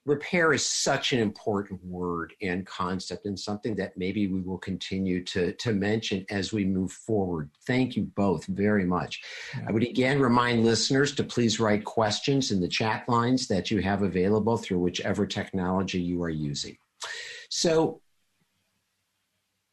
[0.07, 5.21] repair is such an important word and concept and something that maybe we will continue
[5.25, 7.51] to, to mention as we move forward.
[7.67, 9.21] Thank you both very much.
[9.67, 13.81] I would again remind listeners to please write questions in the chat lines that you
[13.81, 16.77] have available through whichever technology you are using.
[17.49, 18.01] So,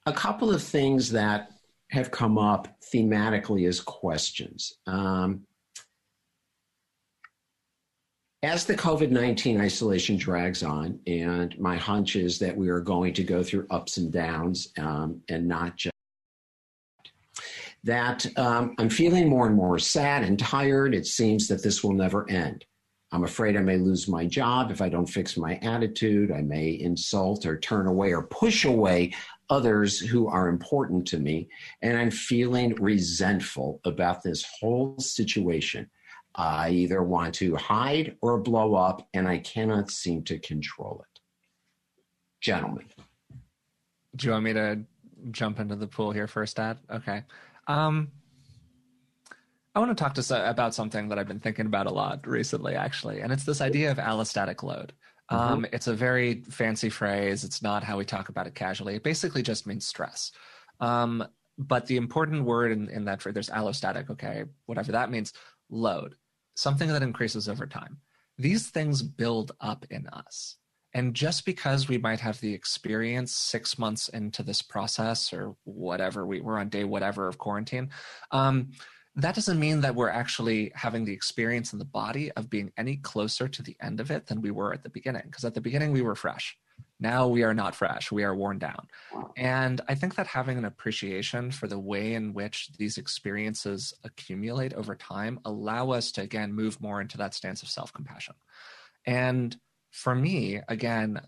[0.06, 1.50] a couple of things that
[1.90, 4.74] have come up thematically as questions.
[4.86, 5.46] Um,
[8.44, 13.14] as the COVID 19 isolation drags on, and my hunch is that we are going
[13.14, 15.94] to go through ups and downs um, and not just
[17.84, 20.94] that um, I'm feeling more and more sad and tired.
[20.94, 22.64] It seems that this will never end.
[23.12, 26.32] I'm afraid I may lose my job if I don't fix my attitude.
[26.32, 29.12] I may insult or turn away or push away
[29.50, 31.48] others who are important to me.
[31.82, 35.88] And I'm feeling resentful about this whole situation.
[36.34, 41.20] I either want to hide or blow up, and I cannot seem to control it.
[42.40, 42.86] Gentlemen.
[44.16, 44.80] Do you want me to
[45.30, 46.78] jump into the pool here first, Dad?
[46.90, 47.22] Okay.
[47.66, 48.10] Um,
[49.74, 52.74] I want to talk to about something that I've been thinking about a lot recently,
[52.74, 54.92] actually, and it's this idea of allostatic load.
[55.30, 55.52] Mm-hmm.
[55.52, 57.44] Um, it's a very fancy phrase.
[57.44, 58.96] It's not how we talk about it casually.
[58.96, 60.32] It basically just means stress.
[60.80, 61.26] Um,
[61.58, 65.32] but the important word in, in that phrase, there's allostatic, okay, whatever that means,
[65.70, 66.16] load
[66.54, 67.98] something that increases over time.
[68.38, 70.56] These things build up in us.
[70.92, 76.24] And just because we might have the experience six months into this process or whatever,
[76.24, 77.90] we, we're on day whatever of quarantine,
[78.30, 78.70] um,
[79.16, 82.96] that doesn't mean that we're actually having the experience in the body of being any
[82.96, 85.22] closer to the end of it than we were at the beginning.
[85.26, 86.56] Because at the beginning, we were fresh.
[87.04, 88.88] Now we are not fresh, we are worn down.
[89.36, 94.72] And I think that having an appreciation for the way in which these experiences accumulate
[94.72, 98.36] over time allow us to, again, move more into that stance of self compassion.
[99.04, 99.54] And
[99.90, 101.20] for me, again,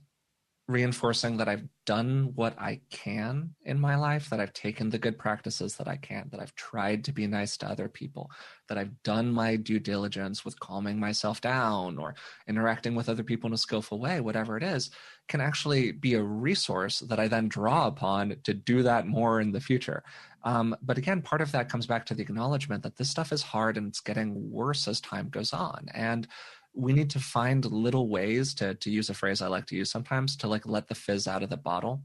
[0.68, 5.16] reinforcing that I've done what I can in my life, that I've taken the good
[5.16, 8.30] practices that I can, that I've tried to be nice to other people,
[8.68, 12.16] that I've done my due diligence with calming myself down or
[12.48, 14.90] interacting with other people in a skillful way, whatever it is,
[15.28, 19.52] can actually be a resource that I then draw upon to do that more in
[19.52, 20.02] the future.
[20.42, 23.42] Um, but again, part of that comes back to the acknowledgement that this stuff is
[23.42, 25.86] hard and it's getting worse as time goes on.
[25.92, 26.28] And
[26.76, 29.90] we need to find little ways to to use a phrase I like to use
[29.90, 32.02] sometimes to like let the fizz out of the bottle,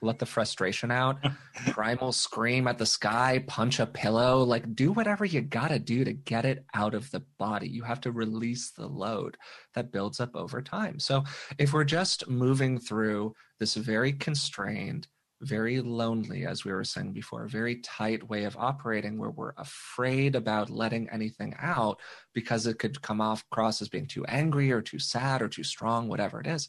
[0.00, 1.18] let the frustration out,
[1.72, 6.12] primal scream at the sky, punch a pillow, like do whatever you gotta do to
[6.12, 7.68] get it out of the body.
[7.68, 9.36] You have to release the load
[9.74, 10.98] that builds up over time.
[11.00, 11.24] So
[11.58, 15.08] if we're just moving through this very constrained
[15.44, 19.54] very lonely, as we were saying before, a very tight way of operating where we're
[19.56, 22.00] afraid about letting anything out
[22.32, 25.62] because it could come off across as being too angry or too sad or too
[25.62, 26.68] strong, whatever it is.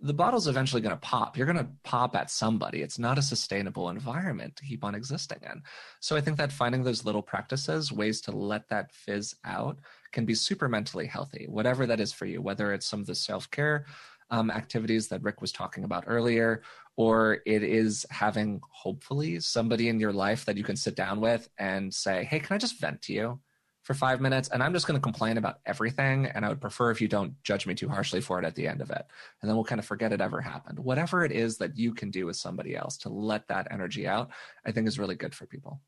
[0.00, 1.36] The bottle's eventually going to pop.
[1.36, 2.82] You're going to pop at somebody.
[2.82, 5.62] It's not a sustainable environment to keep on existing in.
[6.00, 9.78] So I think that finding those little practices, ways to let that fizz out,
[10.10, 13.14] can be super mentally healthy, whatever that is for you, whether it's some of the
[13.14, 13.86] self care
[14.32, 16.62] um, activities that Rick was talking about earlier,
[16.96, 21.48] or it is having hopefully somebody in your life that you can sit down with
[21.58, 23.40] and say, Hey, can I just vent to you
[23.82, 24.48] for five minutes?
[24.50, 26.26] And I'm just going to complain about everything.
[26.26, 28.68] And I would prefer if you don't judge me too harshly for it at the
[28.68, 29.04] end of it.
[29.40, 30.78] And then we'll kind of forget it ever happened.
[30.78, 34.30] Whatever it is that you can do with somebody else to let that energy out,
[34.66, 35.80] I think is really good for people.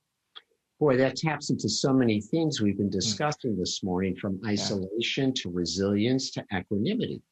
[0.81, 2.93] Boy, that taps into so many things we've been hmm.
[2.93, 5.43] discussing this morning from isolation yeah.
[5.43, 7.23] to resilience to equanimity.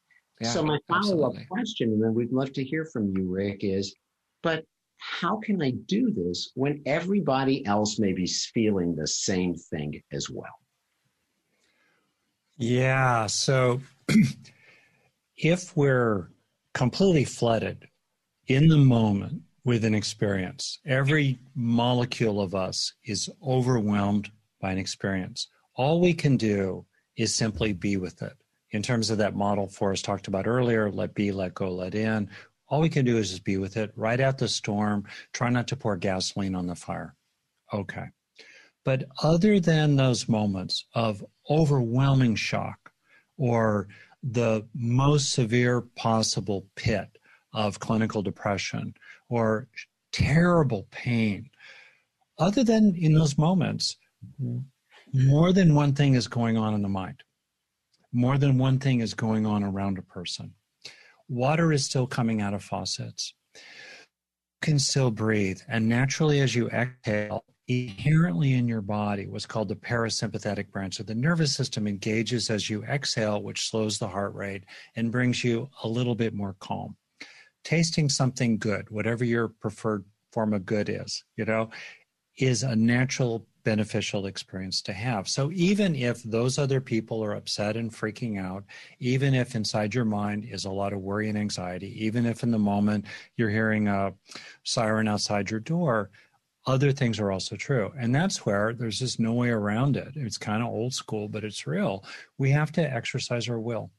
[0.42, 3.94] Yeah, so my follow-up question, and then we'd love to hear from you, Rick, is,
[4.42, 4.64] but
[4.98, 10.28] how can I do this when everybody else may be feeling the same thing as
[10.28, 10.58] well?
[12.56, 13.26] Yeah.
[13.26, 13.80] So
[15.36, 16.28] if we're
[16.74, 17.86] completely flooded
[18.48, 24.30] in the moment with an experience, every molecule of us is overwhelmed
[24.60, 25.48] by an experience.
[25.76, 26.84] All we can do
[27.16, 28.36] is simply be with it
[28.72, 32.28] in terms of that model Forrest talked about earlier, let be, let go, let in,
[32.68, 35.68] all we can do is just be with it, ride out the storm, try not
[35.68, 37.14] to pour gasoline on the fire.
[37.72, 38.06] Okay.
[38.84, 42.90] But other than those moments of overwhelming shock
[43.36, 43.88] or
[44.22, 47.18] the most severe possible pit
[47.52, 48.94] of clinical depression
[49.28, 49.68] or
[50.10, 51.50] terrible pain,
[52.38, 53.96] other than in those moments,
[55.12, 57.22] more than one thing is going on in the mind
[58.12, 60.54] more than one thing is going on around a person.
[61.28, 63.34] Water is still coming out of faucets.
[63.54, 63.60] You
[64.60, 65.60] can still breathe.
[65.68, 71.06] And naturally, as you exhale, inherently in your body, what's called the parasympathetic branch of
[71.06, 74.64] the nervous system engages as you exhale, which slows the heart rate
[74.96, 76.96] and brings you a little bit more calm.
[77.64, 81.70] Tasting something good, whatever your preferred form of good is, you know,
[82.38, 85.28] is a natural beneficial experience to have.
[85.28, 88.64] So even if those other people are upset and freaking out,
[88.98, 92.50] even if inside your mind is a lot of worry and anxiety, even if in
[92.50, 93.06] the moment
[93.36, 94.12] you're hearing a
[94.64, 96.10] siren outside your door,
[96.66, 97.92] other things are also true.
[97.98, 100.12] And that's where there's just no way around it.
[100.14, 102.04] It's kind of old school, but it's real.
[102.38, 103.90] We have to exercise our will.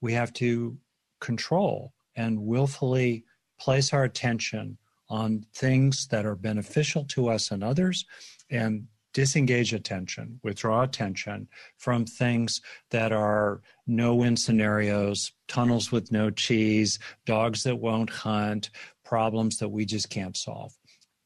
[0.00, 0.76] we have to
[1.20, 3.24] control and willfully
[3.58, 4.78] place our attention
[5.08, 8.04] on things that are beneficial to us and others
[8.50, 11.48] and disengage attention, withdraw attention
[11.78, 18.70] from things that are no win scenarios, tunnels with no cheese, dogs that won't hunt,
[19.04, 20.72] problems that we just can't solve.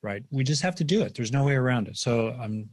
[0.02, 0.22] Right?
[0.30, 1.14] We just have to do it.
[1.14, 1.96] There's no way around it.
[1.96, 2.70] So I'm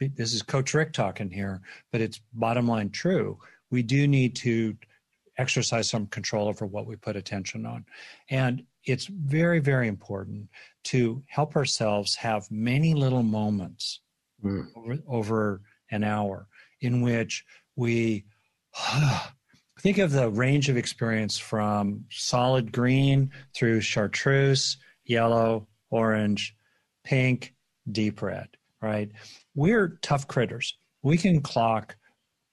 [0.00, 1.60] this is Coach Rick talking here,
[1.92, 3.38] but it's bottom line true.
[3.70, 4.76] We do need to
[5.36, 7.84] exercise some control over what we put attention on.
[8.30, 10.48] And it's very, very important
[10.84, 14.00] to help ourselves have many little moments
[14.44, 14.66] mm.
[14.76, 15.60] over, over
[15.90, 16.46] an hour
[16.80, 17.44] in which
[17.76, 18.24] we
[19.80, 26.54] think of the range of experience from solid green through chartreuse, yellow, orange,
[27.04, 27.54] pink,
[27.90, 28.48] deep red,
[28.80, 29.10] right?
[29.54, 30.76] We're tough critters.
[31.02, 31.96] We can clock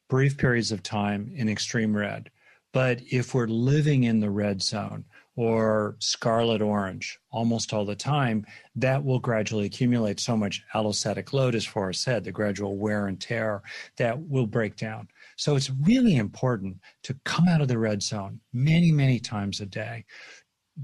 [0.10, 2.30] brief periods of time in extreme red.
[2.74, 5.06] But if we're living in the red zone,
[5.36, 11.56] or scarlet orange almost all the time, that will gradually accumulate so much allostatic load,
[11.56, 13.62] as Forrest said, the gradual wear and tear
[13.98, 15.08] that will break down.
[15.38, 19.66] So it's really important to come out of the red zone many, many times a
[19.66, 20.06] day,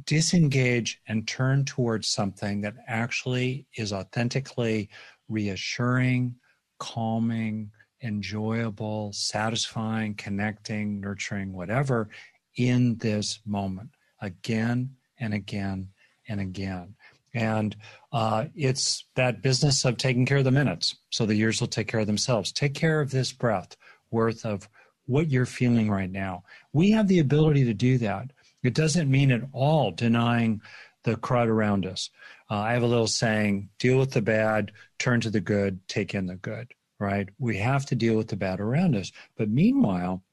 [0.06, 4.89] disengage and turn towards something that actually is authentically
[5.28, 6.36] reassuring,
[6.80, 7.70] calming,
[8.02, 12.10] enjoyable, satisfying, connecting, nurturing, whatever
[12.56, 13.89] in this moment
[14.22, 15.89] again and again
[16.28, 16.95] and again.
[17.34, 17.76] And
[18.11, 21.88] uh, it's that business of taking care of the minutes so the years will take
[21.88, 22.51] care of themselves.
[22.51, 23.76] Take care of this breath
[24.11, 24.68] worth of
[25.05, 26.43] what you're feeling right now.
[26.74, 28.32] We have the ability to do that.
[28.63, 30.61] It doesn't mean at all denying
[31.03, 32.09] the crowd around us.
[32.49, 36.13] Uh, I have a little saying deal with the bad, turn to the good, take
[36.13, 37.30] in the good, right?
[37.39, 39.11] We have to deal with the bad around us.
[39.38, 40.24] But meanwhile,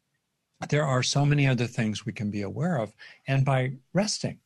[0.69, 2.93] there are so many other things we can be aware of.
[3.27, 4.39] And by resting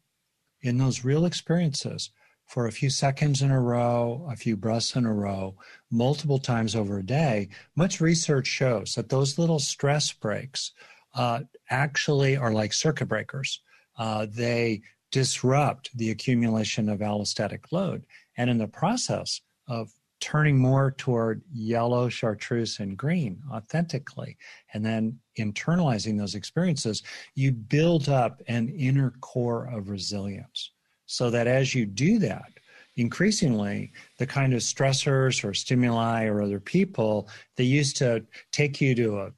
[0.62, 2.10] in those real experiences
[2.46, 5.54] for a few seconds in a row, a few breaths in a row,
[5.90, 10.72] multiple times over a day, much research shows that those little stress breaks
[11.14, 13.60] uh, actually are like circuit breakers.
[13.98, 14.80] Uh, they
[15.10, 18.04] disrupt the accumulation of allostatic load.
[18.36, 24.36] And in the process of turning more toward yellow, chartreuse, and green authentically,
[24.74, 27.02] and then internalizing those experiences,
[27.34, 30.72] you build up an inner core of resilience.
[31.06, 32.52] So that as you do that,
[32.96, 38.94] increasingly the kind of stressors or stimuli or other people that used to take you
[38.96, 39.32] to a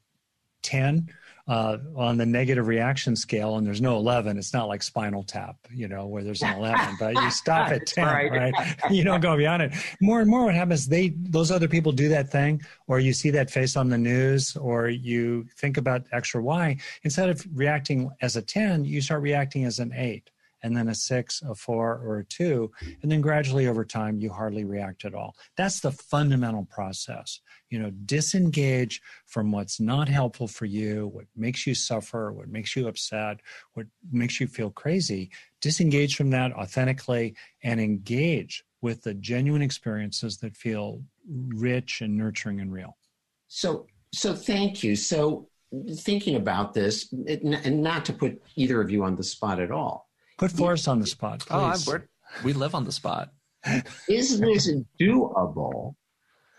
[0.63, 1.07] 10
[1.51, 4.37] uh, on the negative reaction scale, and there's no 11.
[4.37, 7.85] It's not like Spinal Tap, you know, where there's an 11, but you stop at
[7.85, 8.31] 10, right.
[8.31, 8.53] right?
[8.89, 9.73] you don't go beyond it.
[9.99, 10.87] More and more, what happens?
[10.87, 14.55] They those other people do that thing, or you see that face on the news,
[14.55, 16.77] or you think about X or Y.
[17.03, 20.31] Instead of reacting as a 10, you start reacting as an eight
[20.63, 22.71] and then a six, a four, or a two.
[23.01, 25.35] And then gradually over time, you hardly react at all.
[25.57, 27.39] That's the fundamental process.
[27.69, 32.75] You know, disengage from what's not helpful for you, what makes you suffer, what makes
[32.75, 33.39] you upset,
[33.73, 35.31] what makes you feel crazy.
[35.61, 42.59] Disengage from that authentically and engage with the genuine experiences that feel rich and nurturing
[42.59, 42.97] and real.
[43.47, 44.95] So, so thank you.
[44.95, 45.47] So,
[45.99, 50.09] thinking about this, and not to put either of you on the spot at all,
[50.41, 51.41] Put Forrest on the spot.
[51.41, 51.87] Please.
[51.87, 51.99] Oh,
[52.43, 53.29] we live on the spot.
[54.09, 55.93] is this doable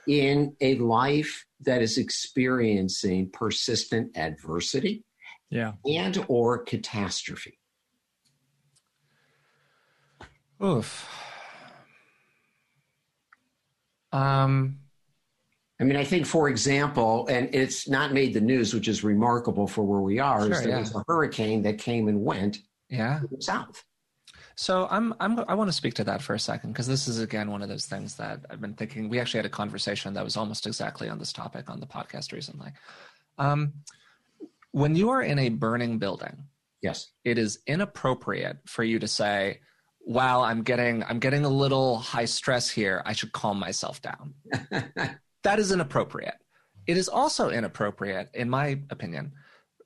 [0.06, 5.04] in a life that is experiencing persistent adversity
[5.50, 5.72] yeah.
[5.84, 7.58] and or catastrophe?
[10.62, 11.08] Oof.
[14.12, 14.78] Um,
[15.80, 19.66] I mean, I think, for example, and it's not made the news, which is remarkable
[19.66, 20.78] for where we are, sure, is there yeah.
[20.78, 22.58] was a hurricane that came and went
[22.92, 23.84] yeah south
[24.54, 27.20] so I'm, I'm I want to speak to that for a second because this is
[27.20, 29.08] again one of those things that I've been thinking.
[29.08, 32.32] We actually had a conversation that was almost exactly on this topic on the podcast
[32.32, 32.70] recently.
[33.38, 33.72] Um,
[34.72, 36.44] when you are in a burning building,
[36.82, 39.60] yes, it is inappropriate for you to say,
[40.00, 43.02] "Wow, I'm getting I'm getting a little high stress here.
[43.06, 44.34] I should calm myself down."
[45.42, 46.36] that is inappropriate.
[46.86, 49.32] It is also inappropriate, in my opinion,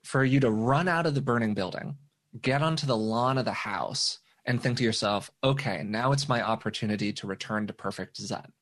[0.03, 1.95] for you to run out of the burning building
[2.41, 6.41] get onto the lawn of the house and think to yourself, okay, now it's my
[6.41, 8.53] opportunity to return to perfect Zen.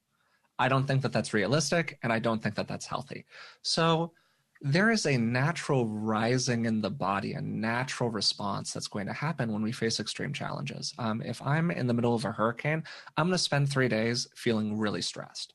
[0.57, 3.25] I don't think that that's realistic, and I don't think that that's healthy.
[3.61, 4.13] So
[4.61, 9.51] there is a natural rising in the body, a natural response that's going to happen
[9.51, 10.93] when we face extreme challenges.
[10.97, 12.83] Um, if I'm in the middle of a hurricane,
[13.17, 15.53] I'm going to spend three days feeling really stressed.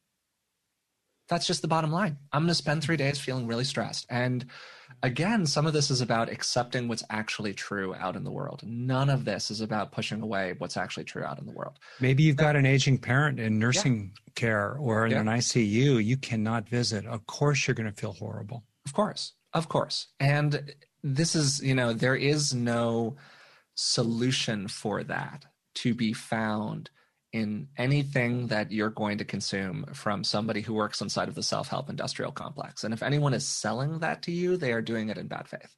[1.28, 2.18] That's just the bottom line.
[2.32, 4.06] I'm going to spend three days feeling really stressed.
[4.10, 4.46] And
[5.02, 8.62] again, some of this is about accepting what's actually true out in the world.
[8.64, 11.78] None of this is about pushing away what's actually true out in the world.
[12.00, 14.32] Maybe you've got an aging parent in nursing yeah.
[14.34, 15.20] care or in yeah.
[15.20, 17.06] an ICU you cannot visit.
[17.06, 18.64] Of course, you're going to feel horrible.
[18.86, 19.32] Of course.
[19.52, 20.08] Of course.
[20.18, 23.16] And this is, you know, there is no
[23.74, 26.90] solution for that to be found
[27.32, 31.88] in anything that you're going to consume from somebody who works inside of the self-help
[31.88, 32.82] industrial complex.
[32.82, 35.76] And if anyone is selling that to you, they are doing it in bad faith.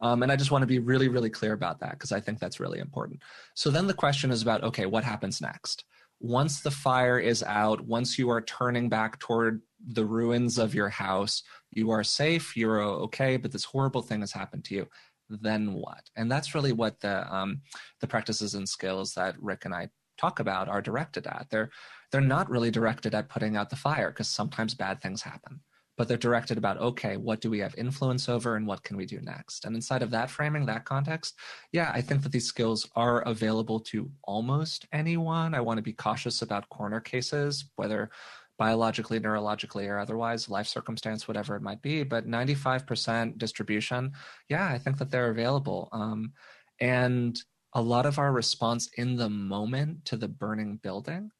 [0.00, 2.38] Um, and I just want to be really, really clear about that because I think
[2.38, 3.22] that's really important.
[3.54, 5.84] So then the question is about okay, what happens next?
[6.20, 10.88] Once the fire is out, once you are turning back toward the ruins of your
[10.88, 11.42] house,
[11.72, 14.88] you are safe, you're okay, but this horrible thing has happened to you.
[15.28, 16.10] Then what?
[16.16, 17.62] And that's really what the um,
[18.00, 19.88] the practices and skills that Rick and I
[20.18, 21.46] talk about are directed at.
[21.50, 21.70] They're
[22.10, 25.60] they're not really directed at putting out the fire because sometimes bad things happen.
[25.98, 29.06] But they're directed about okay, what do we have influence over and what can we
[29.06, 29.64] do next?
[29.64, 31.34] And inside of that framing, that context,
[31.72, 35.54] yeah, I think that these skills are available to almost anyone.
[35.54, 38.10] I want to be cautious about corner cases, whether
[38.58, 42.04] biologically, neurologically, or otherwise, life circumstance, whatever it might be.
[42.04, 44.12] But 95% distribution,
[44.48, 45.88] yeah, I think that they're available.
[45.92, 46.32] Um,
[46.80, 47.36] and
[47.74, 51.30] a lot of our response in the moment to the burning building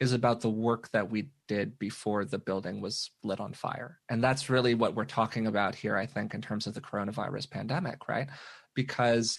[0.00, 4.00] is about the work that we did before the building was lit on fire.
[4.08, 7.50] And that's really what we're talking about here, I think, in terms of the coronavirus
[7.50, 8.28] pandemic, right?
[8.74, 9.38] Because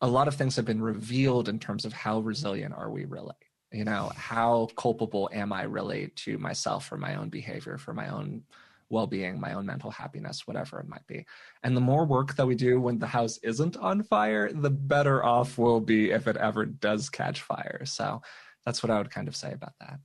[0.00, 3.34] a lot of things have been revealed in terms of how resilient are we really?
[3.72, 8.08] You know, how culpable am I really to myself for my own behavior, for my
[8.08, 8.42] own
[8.90, 11.24] well being, my own mental happiness, whatever it might be.
[11.62, 15.24] And the more work that we do when the house isn't on fire, the better
[15.24, 17.82] off we'll be if it ever does catch fire.
[17.84, 18.20] So
[18.66, 19.98] that's what I would kind of say about that.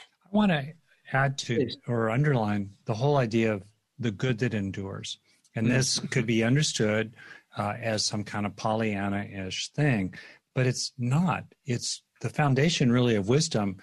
[0.00, 0.72] I want to
[1.12, 3.64] add to or underline the whole idea of
[3.98, 5.18] the good that endures.
[5.56, 5.70] And mm.
[5.70, 7.14] this could be understood
[7.56, 10.14] uh, as some kind of Pollyanna ish thing,
[10.54, 11.44] but it's not.
[11.66, 13.78] It's the foundation really of wisdom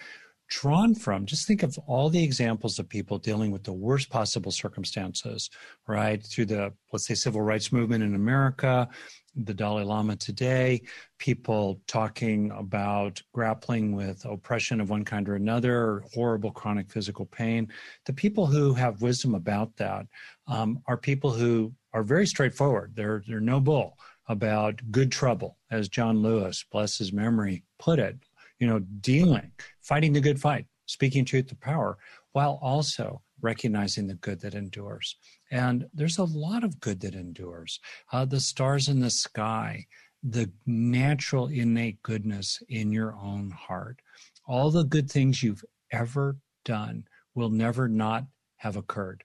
[0.48, 4.52] drawn from just think of all the examples of people dealing with the worst possible
[4.52, 5.50] circumstances
[5.88, 6.24] right?
[6.24, 8.88] Through the let's say civil rights movement in america
[9.36, 10.82] the dalai lama today
[11.18, 17.68] people talking about grappling with oppression of one kind or another horrible chronic physical pain.
[18.06, 20.06] The people who have wisdom about that
[20.48, 22.94] um, are people who are very straightforward.
[22.96, 23.98] They're they're no bull
[24.28, 28.18] about good trouble as john lewis bless his memory put it
[28.60, 29.52] you know, dealing,
[29.82, 31.98] fighting the good fight, speaking truth to power,
[32.34, 35.18] while also recognizing the good that endures.
[35.52, 37.80] And there's a lot of good that endures.
[38.12, 39.86] Uh, the stars in the sky,
[40.24, 44.02] the natural innate goodness in your own heart,
[44.48, 48.26] all the good things you've ever done will never not
[48.58, 49.24] have occurred.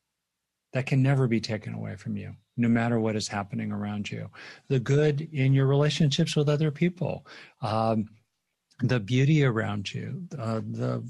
[0.72, 4.28] That can never be taken away from you, no matter what is happening around you.
[4.68, 7.26] The good in your relationships with other people.
[7.60, 8.06] Um,
[8.82, 11.02] the beauty around you, uh, the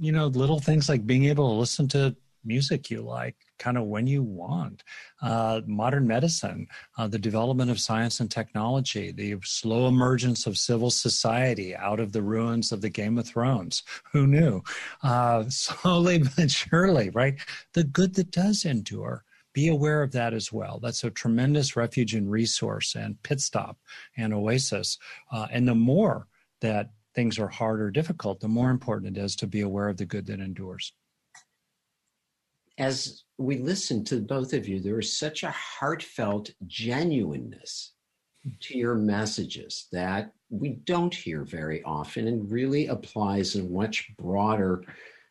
[0.00, 3.84] you know little things like being able to listen to music you like kind of
[3.84, 4.82] when you want.
[5.20, 6.66] Uh, modern medicine
[6.98, 12.12] uh, the development of science and technology the slow emergence of civil society out of
[12.12, 13.82] the ruins of the game of thrones.
[14.12, 14.62] Who knew?
[15.02, 17.38] Uh, slowly but surely right?
[17.74, 19.24] The good that does endure.
[19.54, 20.80] Be aware of that as well.
[20.82, 23.76] That's a tremendous refuge and resource and pit stop
[24.16, 24.98] and oasis.
[25.30, 26.26] Uh, and the more
[26.62, 29.98] that things are hard or difficult, the more important it is to be aware of
[29.98, 30.92] the good that endures.
[32.78, 37.92] As we listen to both of you, there is such a heartfelt genuineness
[38.60, 44.82] to your messages that we don't hear very often and really applies in much broader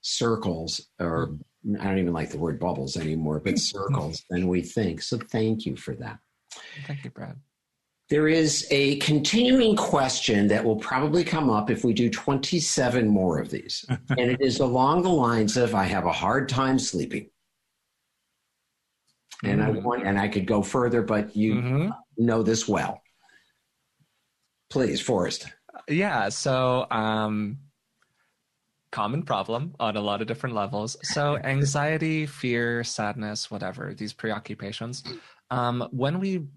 [0.01, 1.35] circles or
[1.79, 5.01] I don't even like the word bubbles anymore, but circles than we think.
[5.01, 6.17] So thank you for that.
[6.87, 7.37] Thank you, Brad.
[8.11, 13.39] There is a continuing question that will probably come up if we do 27 more
[13.39, 13.85] of these.
[13.89, 17.29] and it is along the lines of I have a hard time sleeping.
[19.45, 19.77] And mm-hmm.
[19.77, 21.89] I want and I could go further, but you mm-hmm.
[22.17, 23.01] know this well.
[24.69, 25.47] Please, Forrest.
[25.87, 27.59] Yeah, so um
[28.91, 30.97] common problem on a lot of different levels.
[31.03, 35.01] So anxiety, fear, sadness, whatever, these preoccupations.
[35.49, 36.47] Um, when we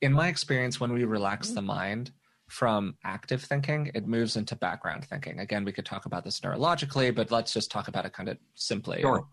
[0.00, 2.12] in my experience, when we relax the mind
[2.48, 5.40] from active thinking, it moves into background thinking.
[5.40, 8.38] Again, we could talk about this neurologically, but let's just talk about it kind of
[8.54, 9.18] simply sure.
[9.18, 9.26] or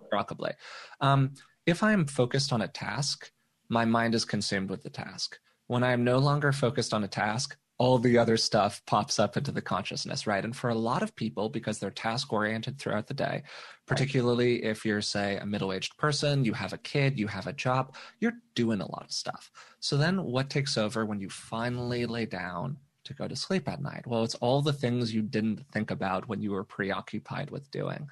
[1.02, 1.34] Um,
[1.66, 3.32] if I'm focused on a task,
[3.70, 5.38] my mind is consumed with the task.
[5.68, 9.52] When I'm no longer focused on a task, all the other stuff pops up into
[9.52, 10.44] the consciousness, right?
[10.44, 13.44] And for a lot of people, because they're task oriented throughout the day,
[13.88, 17.54] particularly if you're, say, a middle aged person, you have a kid, you have a
[17.54, 19.52] job, you're doing a lot of stuff.
[19.80, 23.82] So then what takes over when you finally lay down to go to sleep at
[23.82, 24.08] night?
[24.08, 28.08] Well, it's all the things you didn't think about when you were preoccupied with doing.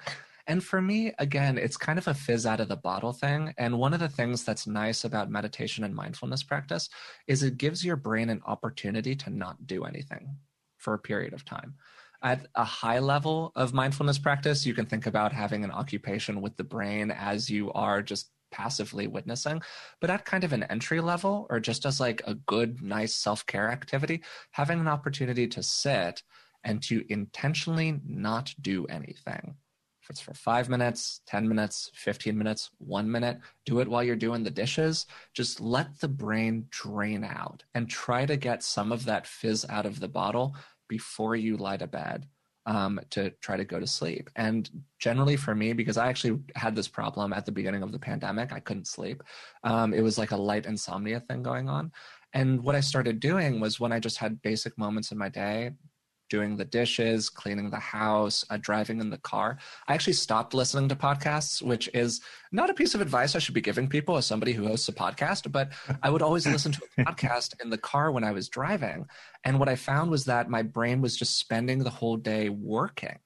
[0.46, 3.54] And for me, again, it's kind of a fizz out of the bottle thing.
[3.58, 6.88] And one of the things that's nice about meditation and mindfulness practice
[7.26, 10.36] is it gives your brain an opportunity to not do anything
[10.78, 11.74] for a period of time.
[12.22, 16.56] At a high level of mindfulness practice, you can think about having an occupation with
[16.56, 19.62] the brain as you are just passively witnessing.
[20.00, 23.44] But at kind of an entry level, or just as like a good, nice self
[23.46, 26.22] care activity, having an opportunity to sit
[26.62, 29.56] and to intentionally not do anything
[30.02, 34.16] if it's for five minutes, 10 minutes, 15 minutes, one minute, do it while you're
[34.16, 35.06] doing the dishes.
[35.32, 39.86] Just let the brain drain out and try to get some of that fizz out
[39.86, 40.56] of the bottle
[40.88, 42.26] before you lie to bed
[42.66, 44.28] um, to try to go to sleep.
[44.34, 44.68] And
[44.98, 48.52] generally for me, because I actually had this problem at the beginning of the pandemic,
[48.52, 49.22] I couldn't sleep.
[49.62, 51.92] Um, it was like a light insomnia thing going on.
[52.32, 55.72] And what I started doing was when I just had basic moments in my day,
[56.32, 59.58] doing the dishes, cleaning the house, uh, driving in the car.
[59.86, 62.22] I actually stopped listening to podcasts, which is
[62.52, 64.94] not a piece of advice I should be giving people as somebody who hosts a
[64.94, 65.72] podcast, but
[66.02, 69.04] I would always listen to a podcast in the car when I was driving.
[69.44, 73.18] And what I found was that my brain was just spending the whole day working.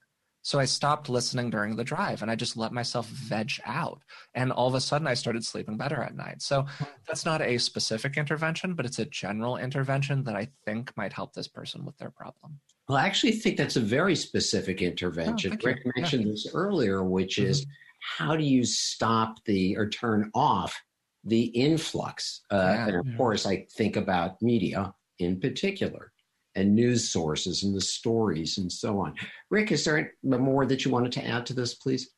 [0.43, 4.03] So I stopped listening during the drive and I just let myself veg out.
[4.35, 6.43] And all of a sudden I started sleeping better at night.
[6.43, 6.67] So
[7.07, 11.35] that's not a specific intervention, but it's a general intervention that I think might help
[11.35, 12.61] this person with their problem.
[12.89, 15.53] Well, I actually think that's a very specific intervention.
[15.53, 15.93] Oh, Rick you.
[15.97, 16.31] mentioned yeah.
[16.33, 17.51] this earlier, which mm-hmm.
[17.51, 17.67] is
[18.01, 20.81] how do you stop the or turn off
[21.25, 22.43] the influx?
[22.51, 22.87] Uh, yeah.
[22.89, 26.13] And of course, I think about media in particular
[26.55, 29.15] and news sources and the stories and so on.
[29.51, 32.11] Rick, is there more that you wanted to add to this, please?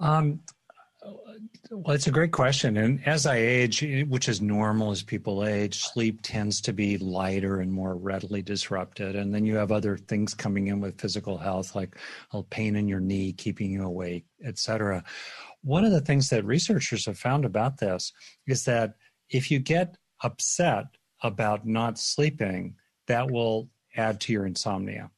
[0.00, 0.40] Um,
[1.70, 2.76] well, it's a great question.
[2.76, 7.60] And as I age, which is normal as people age, sleep tends to be lighter
[7.60, 9.16] and more readily disrupted.
[9.16, 11.96] And then you have other things coming in with physical health, like
[12.32, 15.04] a pain in your knee, keeping you awake, etc.
[15.62, 18.12] One of the things that researchers have found about this
[18.46, 18.94] is that
[19.30, 20.86] if you get upset
[21.22, 22.76] about not sleeping,
[23.06, 25.10] that will add to your insomnia.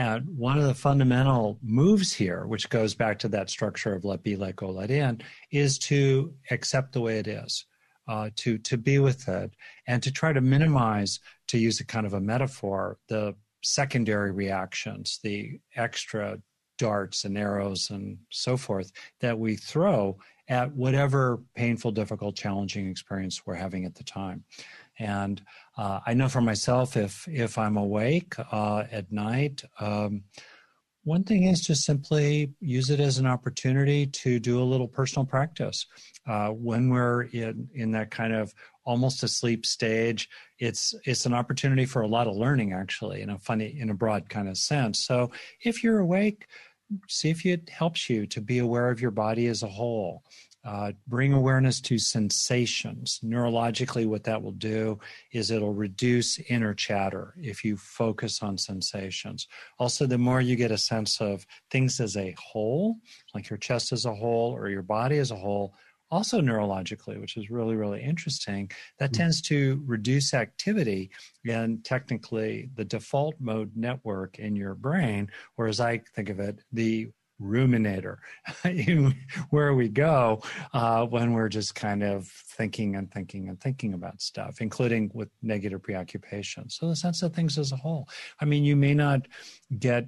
[0.00, 4.22] And one of the fundamental moves here, which goes back to that structure of let
[4.22, 5.20] be, let go, let in,
[5.50, 7.66] is to accept the way it is,
[8.08, 9.50] uh, to to be with it,
[9.88, 15.20] and to try to minimize, to use a kind of a metaphor, the secondary reactions,
[15.22, 16.38] the extra
[16.78, 18.90] darts and arrows and so forth
[19.20, 20.16] that we throw
[20.48, 24.44] at whatever painful, difficult, challenging experience we're having at the time.
[25.00, 25.42] And
[25.78, 30.22] uh, I know for myself, if if I'm awake uh, at night, um,
[31.04, 35.24] one thing is to simply use it as an opportunity to do a little personal
[35.24, 35.86] practice.
[36.28, 38.52] Uh, when we're in in that kind of
[38.84, 40.28] almost asleep stage,
[40.58, 43.94] it's it's an opportunity for a lot of learning, actually, in a funny, in a
[43.94, 45.06] broad kind of sense.
[45.06, 45.30] So
[45.62, 46.46] if you're awake,
[47.08, 50.24] see if it helps you to be aware of your body as a whole.
[50.62, 53.18] Uh, bring awareness to sensations.
[53.24, 54.98] Neurologically, what that will do
[55.32, 59.48] is it'll reduce inner chatter if you focus on sensations.
[59.78, 62.96] Also, the more you get a sense of things as a whole,
[63.34, 65.74] like your chest as a whole or your body as a whole,
[66.10, 69.22] also neurologically, which is really, really interesting, that mm-hmm.
[69.22, 71.10] tends to reduce activity
[71.48, 76.60] and technically the default mode network in your brain, or as I think of it,
[76.72, 77.10] the
[77.40, 78.16] ruminator
[79.50, 80.42] where we go
[80.72, 85.28] uh, when we're just kind of thinking and thinking and thinking about stuff, including with
[85.42, 86.68] negative preoccupation.
[86.68, 88.08] So the sense of things as a whole.
[88.40, 89.26] I mean, you may not
[89.78, 90.06] get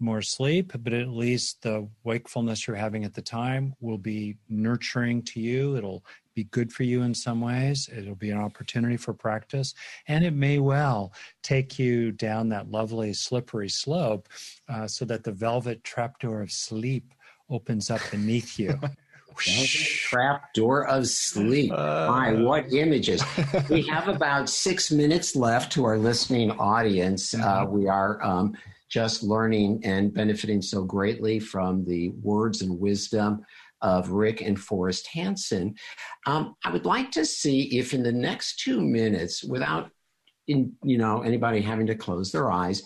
[0.00, 5.22] more sleep, but at least the wakefulness you're having at the time will be nurturing
[5.22, 5.76] to you.
[5.76, 6.04] It'll
[6.34, 7.88] be good for you in some ways.
[7.96, 9.74] It'll be an opportunity for practice.
[10.08, 11.12] And it may well
[11.42, 14.28] take you down that lovely slippery slope
[14.68, 17.14] uh, so that the velvet trapdoor of sleep
[17.50, 18.78] opens up beneath you.
[19.36, 21.72] trap door of sleep.
[21.72, 23.22] Uh, My, what images.
[23.68, 27.34] we have about six minutes left to our listening audience.
[27.34, 27.72] Uh, mm-hmm.
[27.72, 28.56] we are um,
[28.88, 33.44] just learning and benefiting so greatly from the words and wisdom
[33.84, 35.76] of Rick and Forrest Hanson.
[36.26, 39.90] Um, I would like to see if in the next two minutes, without
[40.48, 42.82] in you know anybody having to close their eyes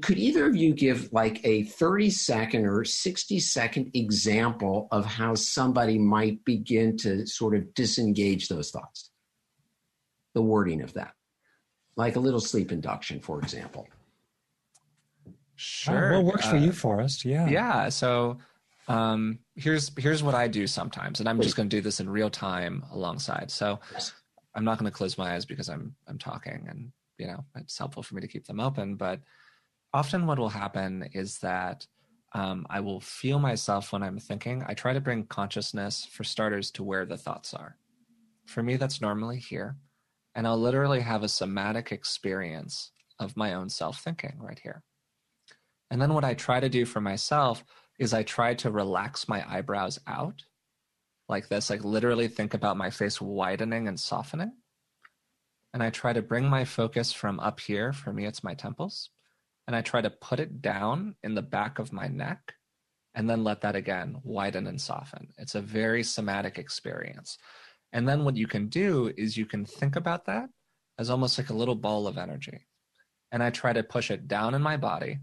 [0.00, 5.34] could either of you give like a 30 second or 60 second example of how
[5.34, 9.10] somebody might begin to sort of disengage those thoughts
[10.32, 11.12] the wording of that
[11.96, 13.88] like a little sleep induction, for example.
[15.56, 16.14] Sure.
[16.14, 17.24] Oh, what works uh, for you, Forrest?
[17.24, 17.48] Yeah.
[17.48, 17.88] Yeah.
[17.88, 18.38] So
[18.88, 22.08] um, here's here's what I do sometimes, and I'm just going to do this in
[22.08, 23.50] real time alongside.
[23.50, 23.80] So
[24.54, 27.78] I'm not going to close my eyes because I'm I'm talking, and you know it's
[27.78, 28.96] helpful for me to keep them open.
[28.96, 29.20] But
[29.92, 31.86] often, what will happen is that
[32.32, 34.64] um, I will feel myself when I'm thinking.
[34.66, 37.76] I try to bring consciousness, for starters, to where the thoughts are.
[38.46, 39.76] For me, that's normally here,
[40.34, 42.90] and I'll literally have a somatic experience
[43.20, 44.82] of my own self thinking right here.
[45.90, 47.62] And then what I try to do for myself
[47.98, 50.42] is I try to relax my eyebrows out
[51.28, 54.52] like this, like literally think about my face widening and softening.
[55.72, 59.10] And I try to bring my focus from up here, for me, it's my temples,
[59.66, 62.54] and I try to put it down in the back of my neck
[63.14, 65.28] and then let that again widen and soften.
[65.38, 67.38] It's a very somatic experience.
[67.92, 70.50] And then what you can do is you can think about that
[70.98, 72.66] as almost like a little ball of energy.
[73.32, 75.18] And I try to push it down in my body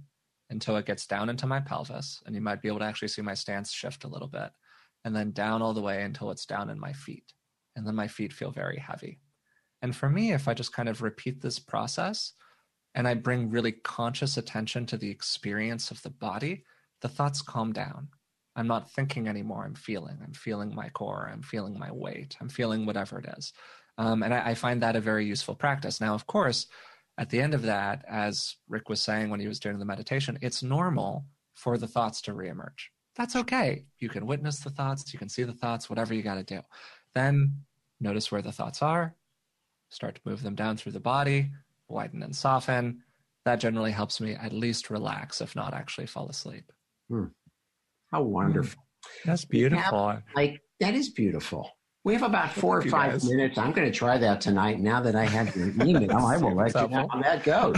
[0.52, 2.22] until it gets down into my pelvis.
[2.26, 4.52] And you might be able to actually see my stance shift a little bit.
[5.04, 7.34] And then down all the way until it's down in my feet.
[7.76, 9.20] And then my feet feel very heavy.
[9.82, 12.34] And for me, if I just kind of repeat this process
[12.94, 16.66] and I bring really conscious attention to the experience of the body,
[17.02, 18.10] the thoughts calm down.
[18.56, 19.64] I'm not thinking anymore.
[19.66, 20.18] I'm feeling.
[20.24, 21.30] I'm feeling my core.
[21.32, 22.36] I'm feeling my weight.
[22.42, 23.54] I'm feeling whatever it is.
[23.98, 26.02] Um, and I, I find that a very useful practice.
[26.02, 26.68] Now, of course,
[27.18, 30.38] at the end of that, as Rick was saying when he was doing the meditation,
[30.42, 32.90] it's normal for the thoughts to reemerge.
[33.16, 33.86] That's okay.
[34.00, 36.62] You can witness the thoughts, you can see the thoughts, whatever you got to do.
[37.14, 37.64] Then
[38.00, 39.16] notice where the thoughts are,
[39.90, 41.52] start to move them down through the body,
[41.88, 43.04] widen and soften.
[43.44, 46.72] That generally helps me at least relax, if not actually fall asleep.
[47.10, 47.26] Hmm.
[48.12, 48.84] How wonderful.
[49.26, 50.20] That's beautiful.
[50.36, 51.70] like, that is beautiful.
[52.04, 53.30] We have about four or five guys.
[53.30, 53.58] minutes.
[53.60, 54.80] I'm going to try that tonight.
[54.80, 57.78] Now that I have your email, I will let you know how that goes.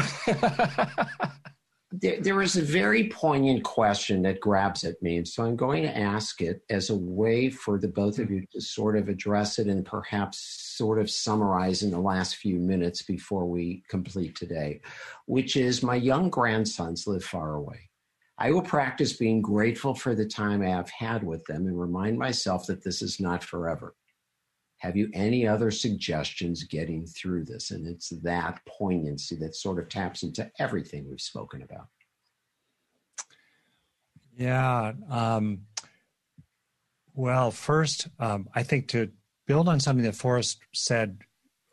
[1.91, 5.83] there, there is a very poignant question that grabs at me, and so I'm going
[5.83, 9.59] to ask it as a way for the both of you to sort of address
[9.59, 10.39] it and perhaps
[10.77, 14.79] sort of summarize in the last few minutes before we complete today,
[15.25, 17.89] which is my young grandsons live far away.
[18.37, 22.17] I will practice being grateful for the time I have had with them and remind
[22.17, 23.93] myself that this is not forever.
[24.84, 27.72] Have you any other suggestions getting through this?
[27.72, 31.88] And it's that poignancy that sort of taps into everything we've spoken about.
[34.35, 34.91] Yeah.
[35.10, 35.61] Um,
[37.14, 39.10] well, first, um, I think to
[39.47, 41.22] build on something that Forrest said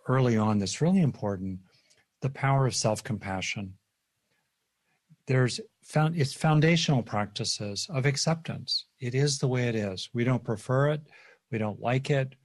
[0.07, 1.59] early on that's really important
[2.21, 3.75] the power of self compassion.
[5.27, 8.85] There's found it's foundational practices of acceptance.
[9.01, 10.11] It is the way it is.
[10.15, 11.01] We don't prefer it,
[11.51, 12.37] we don't like it,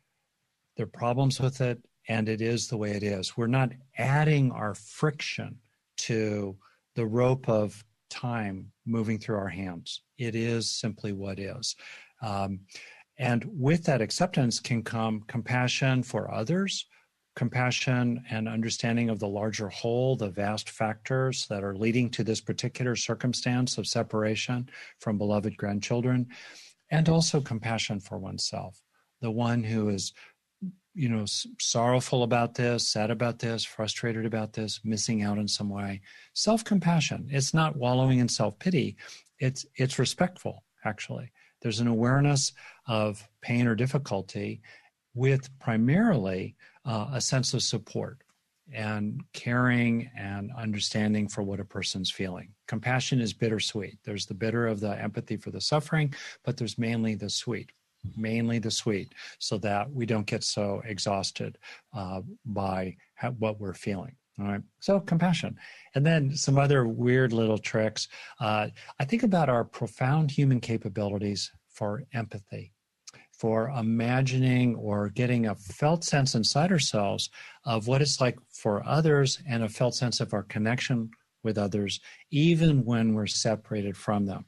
[0.75, 3.37] there are problems with it, and it is the way it is.
[3.37, 5.57] We're not adding our friction
[5.97, 6.55] to
[6.95, 10.01] the rope of time moving through our hands.
[10.17, 11.75] It is simply what is.
[12.21, 12.59] Um,
[13.17, 16.85] and with that acceptance can come compassion for others,
[17.35, 22.41] compassion and understanding of the larger whole, the vast factors that are leading to this
[22.41, 24.69] particular circumstance of separation
[24.99, 26.27] from beloved grandchildren,
[26.91, 28.81] and also compassion for oneself,
[29.21, 30.13] the one who is
[30.95, 31.25] you know
[31.59, 36.01] sorrowful about this sad about this frustrated about this missing out in some way.
[36.33, 37.27] Self-compassion.
[37.29, 38.95] It's not wallowing in self-pity.
[39.39, 41.31] It's it's respectful actually.
[41.61, 42.53] There's an awareness
[42.87, 44.61] of pain or difficulty
[45.13, 46.55] with primarily
[46.85, 48.19] uh, a sense of support
[48.73, 52.49] and caring and understanding for what a person's feeling.
[52.67, 53.97] Compassion is bittersweet.
[54.03, 56.13] There's the bitter of the empathy for the suffering,
[56.43, 57.71] but there's mainly the sweet
[58.15, 61.57] mainly the sweet, so that we don't get so exhausted
[61.93, 62.95] uh, by
[63.39, 64.15] what we're feeling.
[64.39, 64.61] All right.
[64.79, 65.57] So compassion.
[65.93, 68.09] And then some other weird little tricks.
[68.39, 68.67] Uh,
[68.99, 72.73] I think about our profound human capabilities for empathy,
[73.31, 77.29] for imagining or getting a felt sense inside ourselves
[77.63, 81.11] of what it's like for others and a felt sense of our connection
[81.43, 82.01] with others,
[82.31, 84.45] even when we're separated from them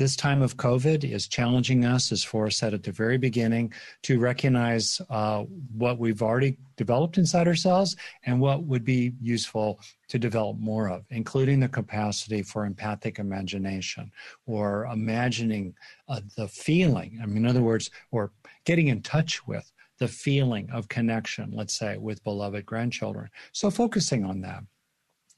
[0.00, 3.70] this time of COVID is challenging us, as Forrest said at the very beginning,
[4.02, 5.44] to recognize uh,
[5.76, 9.78] what we've already developed inside ourselves and what would be useful
[10.08, 14.10] to develop more of, including the capacity for empathic imagination
[14.46, 15.74] or imagining
[16.08, 17.18] uh, the feeling.
[17.22, 18.32] I mean, in other words, or
[18.64, 23.28] getting in touch with the feeling of connection, let's say, with beloved grandchildren.
[23.52, 24.62] So focusing on that.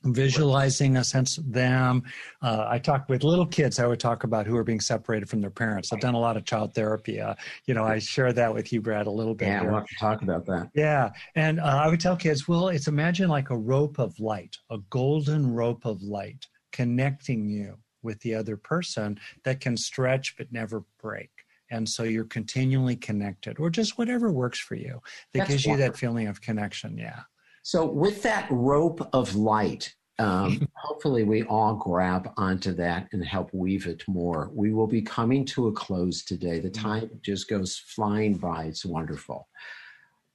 [0.04, 2.02] Visualizing a sense of them.
[2.40, 3.78] Uh, I talk with little kids.
[3.78, 5.92] I would talk about who are being separated from their parents.
[5.92, 7.20] I've done a lot of child therapy.
[7.20, 7.34] Uh,
[7.66, 9.48] you know, I share that with you, Brad, a little bit.
[9.48, 10.70] Yeah, we'll to talk about that.
[10.74, 14.56] Yeah, and uh, I would tell kids, well, it's imagine like a rope of light,
[14.70, 20.50] a golden rope of light connecting you with the other person that can stretch but
[20.52, 21.30] never break.
[21.70, 25.00] And so you're continually connected, or just whatever works for you
[25.32, 25.86] that That's gives wonderful.
[25.86, 26.98] you that feeling of connection.
[26.98, 27.20] Yeah.
[27.62, 33.50] So, with that rope of light, um, hopefully we all grab onto that and help
[33.52, 34.50] weave it more.
[34.52, 36.60] We will be coming to a close today.
[36.60, 36.82] The mm-hmm.
[36.82, 38.64] time just goes flying by.
[38.64, 39.48] It's wonderful.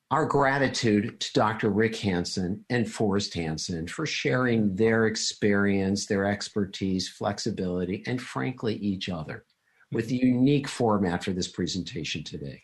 [0.09, 1.69] Our gratitude to Dr.
[1.69, 9.09] Rick Hanson and Forrest Hanson for sharing their experience, their expertise, flexibility, and frankly, each
[9.09, 9.43] other
[9.91, 12.63] with the unique format for this presentation today.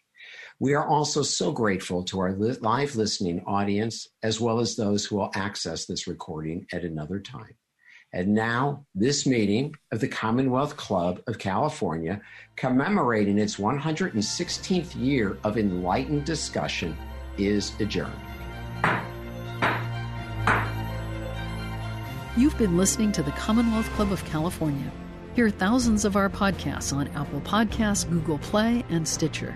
[0.60, 5.06] We are also so grateful to our li- live listening audience, as well as those
[5.06, 7.56] who will access this recording at another time.
[8.14, 12.22] And now, this meeting of the Commonwealth Club of California,
[12.56, 16.96] commemorating its 116th year of enlightened discussion,
[17.40, 18.14] is adjourned.
[22.38, 24.92] You've been listening to the Commonwealth Club of California.
[25.36, 29.56] Hear thousands of our podcasts on Apple Podcasts, Google Play, and Stitcher.